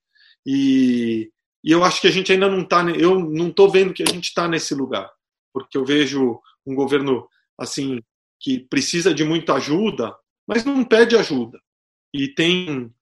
E, 0.47 1.31
e 1.63 1.73
eu 1.73 1.85
acho 1.85 2.01
que 2.01 2.07
a 2.07 2.11
gente 2.11 2.33
ainda 2.33 2.49
não 2.49 2.63
está, 2.63 2.83
eu 2.91 3.21
não 3.21 3.49
estou 3.49 3.71
vendo 3.71 3.93
que 3.93 4.03
a 4.03 4.07
gente 4.07 4.25
está 4.25 4.49
nesse 4.49 4.75
lugar, 4.75 5.11
porque 5.53 5.77
eu 5.77 5.85
vejo 5.85 6.41
um 6.67 6.75
governo 6.75 7.29
assim 7.59 8.01
que 8.41 8.61
precisa 8.61 9.13
de 9.13 9.23
muita 9.23 9.55
ajuda, 9.55 10.15
mas 10.47 10.65
não 10.65 10.85
pede 10.85 11.17
ajuda 11.17 11.59
e 12.13 12.29
tem 12.29 12.93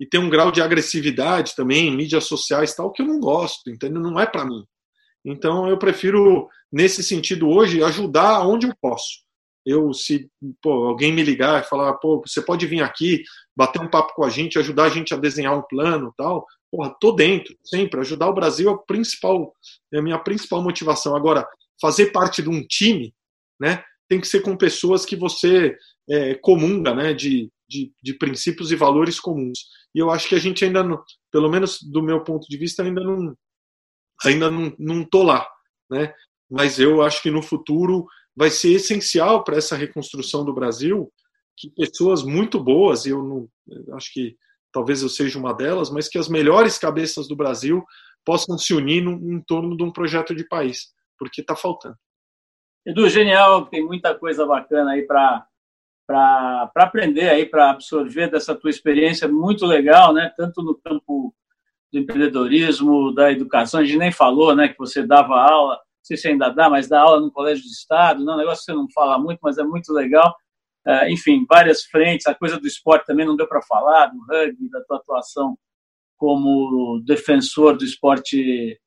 e 0.00 0.06
tem 0.06 0.20
um 0.20 0.30
grau 0.30 0.52
de 0.52 0.62
agressividade 0.62 1.56
também 1.56 1.88
em 1.88 1.96
mídias 1.96 2.24
sociais 2.24 2.74
tal 2.74 2.92
que 2.92 3.02
eu 3.02 3.06
não 3.06 3.18
gosto, 3.18 3.68
entendeu? 3.68 4.00
Não 4.00 4.18
é 4.18 4.26
para 4.26 4.44
mim. 4.44 4.64
Então 5.24 5.68
eu 5.68 5.76
prefiro 5.76 6.48
nesse 6.70 7.02
sentido 7.02 7.48
hoje 7.48 7.82
ajudar 7.82 8.46
onde 8.46 8.68
eu 8.68 8.74
posso. 8.80 9.24
Eu 9.66 9.92
se 9.92 10.30
pô, 10.62 10.86
alguém 10.86 11.12
me 11.12 11.22
ligar 11.22 11.60
e 11.60 11.66
falar, 11.66 11.94
pô, 11.94 12.22
você 12.24 12.40
pode 12.40 12.64
vir 12.66 12.80
aqui, 12.80 13.24
bater 13.56 13.80
um 13.80 13.90
papo 13.90 14.14
com 14.14 14.24
a 14.24 14.30
gente, 14.30 14.58
ajudar 14.58 14.84
a 14.84 14.88
gente 14.88 15.12
a 15.12 15.16
desenhar 15.16 15.58
um 15.58 15.62
plano, 15.62 16.14
tal, 16.16 16.46
porra, 16.70 16.94
tô 17.00 17.12
dentro, 17.12 17.56
sempre. 17.64 18.00
Ajudar 18.00 18.28
o 18.28 18.34
Brasil 18.34 18.68
é, 18.68 18.72
o 18.72 18.78
principal, 18.78 19.54
é 19.92 19.98
a 19.98 20.02
minha 20.02 20.18
principal 20.18 20.62
motivação. 20.62 21.16
Agora, 21.16 21.46
fazer 21.80 22.12
parte 22.12 22.42
de 22.42 22.48
um 22.48 22.64
time, 22.66 23.14
né, 23.60 23.82
tem 24.08 24.20
que 24.20 24.26
ser 24.26 24.40
com 24.40 24.56
pessoas 24.56 25.04
que 25.04 25.16
você 25.16 25.76
é, 26.08 26.34
comunga, 26.34 26.94
né, 26.94 27.12
de, 27.12 27.50
de, 27.68 27.92
de, 28.02 28.14
princípios 28.14 28.70
e 28.70 28.76
valores 28.76 29.20
comuns. 29.20 29.66
E 29.94 29.98
eu 29.98 30.10
acho 30.10 30.28
que 30.28 30.34
a 30.34 30.38
gente 30.38 30.64
ainda, 30.64 30.82
não, 30.82 31.02
pelo 31.30 31.50
menos 31.50 31.78
do 31.82 32.02
meu 32.02 32.22
ponto 32.22 32.46
de 32.48 32.56
vista, 32.56 32.82
ainda 32.82 33.02
não, 33.02 33.34
ainda 34.24 34.50
não, 34.50 34.74
não 34.78 35.04
tô 35.04 35.22
lá, 35.22 35.46
né. 35.90 36.12
Mas 36.50 36.78
eu 36.78 37.02
acho 37.02 37.22
que 37.22 37.30
no 37.30 37.42
futuro 37.42 38.06
vai 38.34 38.50
ser 38.50 38.72
essencial 38.72 39.44
para 39.44 39.58
essa 39.58 39.76
reconstrução 39.76 40.44
do 40.44 40.54
Brasil 40.54 41.12
que 41.58 41.70
pessoas 41.70 42.22
muito 42.22 42.62
boas, 42.62 43.04
e 43.04 43.10
eu 43.10 43.22
não 43.22 43.48
acho 43.96 44.12
que 44.12 44.36
talvez 44.78 45.02
eu 45.02 45.08
seja 45.08 45.36
uma 45.36 45.52
delas, 45.52 45.90
mas 45.90 46.08
que 46.08 46.16
as 46.16 46.28
melhores 46.28 46.78
cabeças 46.78 47.26
do 47.26 47.34
Brasil 47.34 47.84
possam 48.24 48.56
se 48.56 48.72
unir 48.72 49.02
no, 49.02 49.10
em 49.34 49.42
torno 49.42 49.76
de 49.76 49.82
um 49.82 49.90
projeto 49.90 50.32
de 50.36 50.46
país, 50.46 50.92
porque 51.18 51.40
está 51.40 51.56
faltando. 51.56 51.96
Edu, 52.86 53.08
genial, 53.08 53.66
tem 53.66 53.84
muita 53.84 54.14
coisa 54.14 54.46
bacana 54.46 54.92
aí 54.92 55.02
para 55.02 55.44
para 56.06 56.70
aprender 56.76 57.28
aí, 57.28 57.44
para 57.44 57.68
absorver 57.68 58.30
dessa 58.30 58.54
tua 58.54 58.70
experiência 58.70 59.28
muito 59.28 59.66
legal, 59.66 60.14
né? 60.14 60.32
Tanto 60.34 60.62
no 60.62 60.74
campo 60.74 61.34
do 61.92 61.98
empreendedorismo, 61.98 63.12
da 63.12 63.30
educação, 63.30 63.80
a 63.80 63.84
gente 63.84 63.98
nem 63.98 64.10
falou, 64.10 64.56
né? 64.56 64.68
Que 64.68 64.78
você 64.78 65.06
dava 65.06 65.34
aula, 65.34 65.74
não 65.74 66.04
sei 66.04 66.16
se 66.16 66.28
ainda 66.28 66.48
dá, 66.48 66.70
mas 66.70 66.88
dá 66.88 67.02
aula 67.02 67.20
no 67.20 67.30
Colégio 67.30 67.62
de 67.62 67.72
Estado, 67.72 68.24
não, 68.24 68.34
é 68.34 68.36
um 68.36 68.38
negócio 68.38 68.64
que 68.64 68.72
você 68.72 68.78
não 68.78 68.88
fala 68.90 69.18
muito, 69.18 69.40
mas 69.42 69.58
é 69.58 69.64
muito 69.64 69.92
legal. 69.92 70.34
É, 70.88 71.12
enfim, 71.12 71.44
várias 71.46 71.84
frentes. 71.84 72.26
A 72.26 72.34
coisa 72.34 72.58
do 72.58 72.66
esporte 72.66 73.04
também 73.04 73.26
não 73.26 73.36
deu 73.36 73.46
para 73.46 73.60
falar, 73.60 74.06
do 74.06 74.18
rugby, 74.24 74.70
da 74.70 74.82
tua 74.84 74.96
atuação 74.96 75.58
como 76.16 77.00
defensor 77.04 77.76
do 77.76 77.84
esporte 77.84 78.80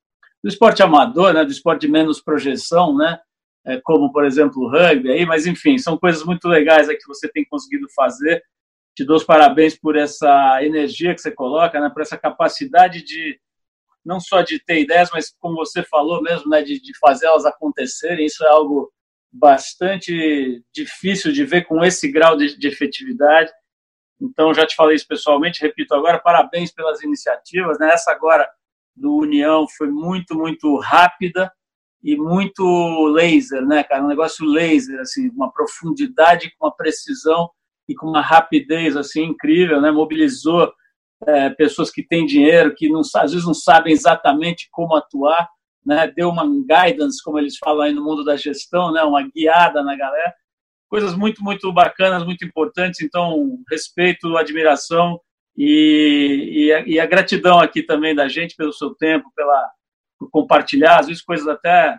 do 0.44 0.50
esporte 0.50 0.82
amador, 0.82 1.34
né, 1.34 1.46
do 1.46 1.52
esporte 1.52 1.82
de 1.82 1.88
menos 1.88 2.20
projeção, 2.20 2.98
né, 2.98 3.20
é, 3.64 3.80
como 3.82 4.12
por 4.12 4.26
exemplo 4.26 4.64
o 4.64 4.70
rugby 4.70 5.12
aí, 5.12 5.24
mas 5.24 5.46
enfim, 5.46 5.78
são 5.78 5.96
coisas 5.98 6.24
muito 6.24 6.48
legais 6.48 6.88
que 6.88 7.08
você 7.08 7.30
tem 7.30 7.46
conseguido 7.46 7.86
fazer. 7.96 8.44
Te 8.96 9.06
dou 9.06 9.18
os 9.18 9.24
parabéns 9.24 9.78
por 9.78 9.96
essa 9.96 10.60
energia 10.64 11.14
que 11.14 11.22
você 11.22 11.32
coloca, 11.32 11.80
né, 11.80 11.90
por 11.90 12.02
essa 12.02 12.18
capacidade 12.18 13.04
de 13.04 13.40
não 14.04 14.20
só 14.20 14.42
de 14.42 14.60
ter 14.60 14.82
ideias, 14.82 15.12
mas 15.14 15.32
como 15.40 15.56
você 15.56 15.84
falou 15.84 16.24
mesmo, 16.24 16.50
né, 16.50 16.64
de, 16.64 16.82
de 16.82 16.98
fazer 16.98 17.28
elas 17.28 17.46
acontecerem. 17.46 18.26
Isso 18.26 18.44
é 18.44 18.50
algo 18.50 18.92
bastante 19.32 20.63
difícil 20.74 21.32
de 21.32 21.46
ver 21.46 21.65
com 21.65 21.84
esse 21.84 22.12
grau 22.12 22.36
de, 22.36 22.58
de 22.58 22.67
efetividade. 22.67 23.52
Então, 24.20 24.54
já 24.54 24.65
te 24.65 24.76
falei 24.76 24.96
isso 24.96 25.08
pessoalmente, 25.08 25.62
repito 25.62 25.96
agora, 25.96 26.20
parabéns 26.20 26.72
pelas 26.72 27.02
iniciativas. 27.02 27.80
Né? 27.80 27.91
Essa 27.91 28.12
agora 28.12 28.48
do 28.96 29.15
União 29.15 29.68
foi 29.68 29.89
muito, 29.89 30.36
muito 30.36 30.78
rápida 30.78 31.51
e 32.03 32.16
muito 32.16 33.08
laser, 33.08 33.66
né, 33.66 33.84
cara? 33.84 34.03
Um 34.03 34.08
negócio 34.08 34.45
laser, 34.45 34.99
assim, 34.99 35.30
uma 35.30 35.51
profundidade, 35.51 36.51
com 36.58 36.66
uma 36.66 36.76
precisão 36.76 37.49
e 37.88 37.95
com 37.95 38.08
uma 38.08 38.22
rapidez, 38.22 38.97
assim, 38.97 39.24
incrível, 39.24 39.80
né? 39.80 39.91
Mobilizou 39.91 40.72
é, 41.28 41.49
pessoas 41.51 41.91
que 41.91 42.03
têm 42.03 42.26
dinheiro, 42.26 42.74
que 42.76 42.89
não, 42.89 43.01
às 43.01 43.32
vezes 43.32 43.45
não 43.45 43.53
sabem 43.53 43.93
exatamente 43.93 44.68
como 44.72 44.95
atuar, 44.95 45.47
né, 45.86 46.12
deu 46.16 46.30
uma 46.30 46.46
guidance, 46.46 47.24
como 47.24 47.40
eles 47.40 47.58
falam 47.58 47.82
aí 47.82 47.94
no 47.94 48.04
mundo 48.04 48.24
da 48.24 48.36
gestão, 48.36 48.92
né, 48.92 49.02
uma 49.04 49.28
guiada 49.28 49.84
na 49.84 49.96
galera. 49.96 50.34
Coisas 50.90 51.16
muito, 51.16 51.44
muito 51.44 51.72
bacanas, 51.72 52.24
muito 52.24 52.46
importantes. 52.46 53.02
Então, 53.02 53.58
respeito, 53.70 54.38
admiração 54.38 55.20
e, 55.58 56.50
e, 56.52 56.74
a, 56.74 56.88
e 56.88 57.00
a 57.00 57.06
gratidão 57.06 57.60
aqui 57.60 57.82
também 57.82 58.14
da 58.14 58.28
gente 58.28 58.56
pelo 58.56 58.74
seu 58.74 58.94
tempo, 58.96 59.32
pela, 59.36 59.70
por 60.20 60.30
compartilhar, 60.30 61.00
às 61.00 61.08
vezes 61.08 61.24
coisas 61.24 61.48
até 61.48 61.98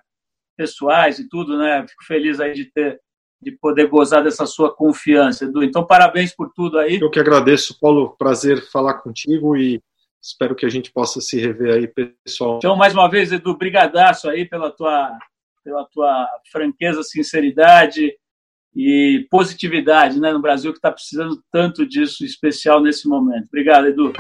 pessoais 0.57 1.19
e 1.19 1.29
tudo, 1.29 1.57
né? 1.57 1.87
Fico 1.89 2.05
feliz 2.05 2.39
aí 2.39 2.53
de 2.53 2.67
ter 2.67 3.01
de 3.43 3.51
poder 3.51 3.89
gozar 3.89 4.23
dessa 4.23 4.47
sua 4.47 4.73
confiança, 4.73 5.45
Edu. 5.45 5.65
Então, 5.65 5.85
parabéns 5.85 6.33
por 6.33 6.53
tudo 6.55 6.79
aí. 6.79 7.01
Eu 7.01 7.11
que 7.11 7.19
agradeço, 7.19 7.77
Paulo. 7.81 8.15
Prazer 8.17 8.63
falar 8.71 8.95
contigo 8.95 9.57
e 9.57 9.83
Espero 10.23 10.55
que 10.55 10.65
a 10.65 10.69
gente 10.69 10.93
possa 10.93 11.21
se 11.21 11.41
rever 11.41 11.75
aí, 11.75 11.89
pessoal. 11.89 12.59
Então, 12.59 12.77
mais 12.77 12.95
uma 12.95 13.11
vez, 13.11 13.33
Edu, 13.33 13.57
brigadaço 13.57 14.31
aí 14.31 14.49
pela 14.49 14.71
tua, 14.71 15.19
pela 15.65 15.85
tua 15.87 16.29
franqueza, 16.53 17.03
sinceridade 17.03 18.15
e 18.75 19.27
positividade 19.29 20.21
né, 20.21 20.33
no 20.33 20.41
Brasil, 20.41 20.71
que 20.71 20.79
está 20.79 20.93
precisando 20.93 21.43
tanto 21.51 21.85
disso, 21.85 22.25
especial 22.25 22.81
nesse 22.81 23.09
momento. 23.09 23.47
Obrigado, 23.47 23.89
Edu. 23.89 24.13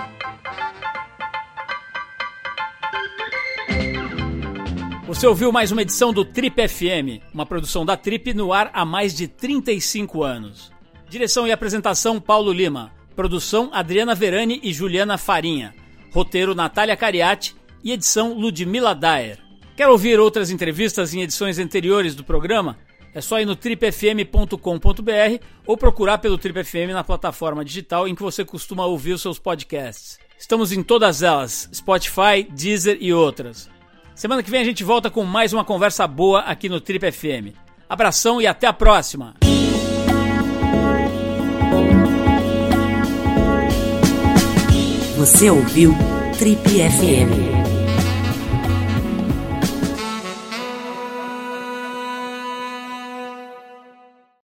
Você 5.06 5.26
ouviu 5.26 5.52
mais 5.52 5.70
uma 5.70 5.82
edição 5.82 6.12
do 6.12 6.24
Trip 6.24 6.66
FM, 6.66 7.22
uma 7.32 7.46
produção 7.46 7.86
da 7.86 7.96
Trip 7.96 8.34
no 8.34 8.52
ar 8.52 8.70
há 8.72 8.84
mais 8.84 9.14
de 9.14 9.28
35 9.28 10.24
anos. 10.24 10.72
Direção 11.08 11.46
e 11.46 11.52
apresentação 11.52 12.20
Paulo 12.20 12.52
Lima. 12.52 12.90
Produção 13.14 13.70
Adriana 13.72 14.14
Verani 14.14 14.58
e 14.64 14.72
Juliana 14.72 15.16
Farinha. 15.16 15.81
Roteiro 16.12 16.54
Natália 16.54 16.96
Cariati 16.96 17.56
e 17.82 17.92
edição 17.92 18.34
Ludmila 18.34 18.94
Daer. 18.94 19.38
Quer 19.74 19.88
ouvir 19.88 20.20
outras 20.20 20.50
entrevistas 20.50 21.14
em 21.14 21.22
edições 21.22 21.58
anteriores 21.58 22.14
do 22.14 22.22
programa? 22.22 22.78
É 23.14 23.20
só 23.20 23.40
ir 23.40 23.44
no 23.44 23.56
tripfm.com.br 23.56 24.58
ou 25.66 25.76
procurar 25.76 26.18
pelo 26.18 26.38
Trip 26.38 26.62
FM 26.64 26.92
na 26.92 27.04
plataforma 27.04 27.64
digital 27.64 28.06
em 28.06 28.14
que 28.14 28.22
você 28.22 28.44
costuma 28.44 28.86
ouvir 28.86 29.12
os 29.12 29.22
seus 29.22 29.38
podcasts. 29.38 30.18
Estamos 30.38 30.72
em 30.72 30.82
todas 30.82 31.22
elas: 31.22 31.68
Spotify, 31.74 32.46
Deezer 32.50 32.98
e 33.00 33.12
outras. 33.12 33.70
Semana 34.14 34.42
que 34.42 34.50
vem 34.50 34.60
a 34.60 34.64
gente 34.64 34.84
volta 34.84 35.10
com 35.10 35.24
mais 35.24 35.52
uma 35.52 35.64
conversa 35.64 36.06
boa 36.06 36.40
aqui 36.40 36.68
no 36.68 36.80
Trip 36.80 37.10
FM. 37.10 37.56
Abração 37.88 38.40
e 38.40 38.46
até 38.46 38.66
a 38.66 38.72
próxima! 38.72 39.34
Você 45.22 45.48
ouviu 45.48 45.94
Trip 46.36 46.58
FM. 46.68 47.61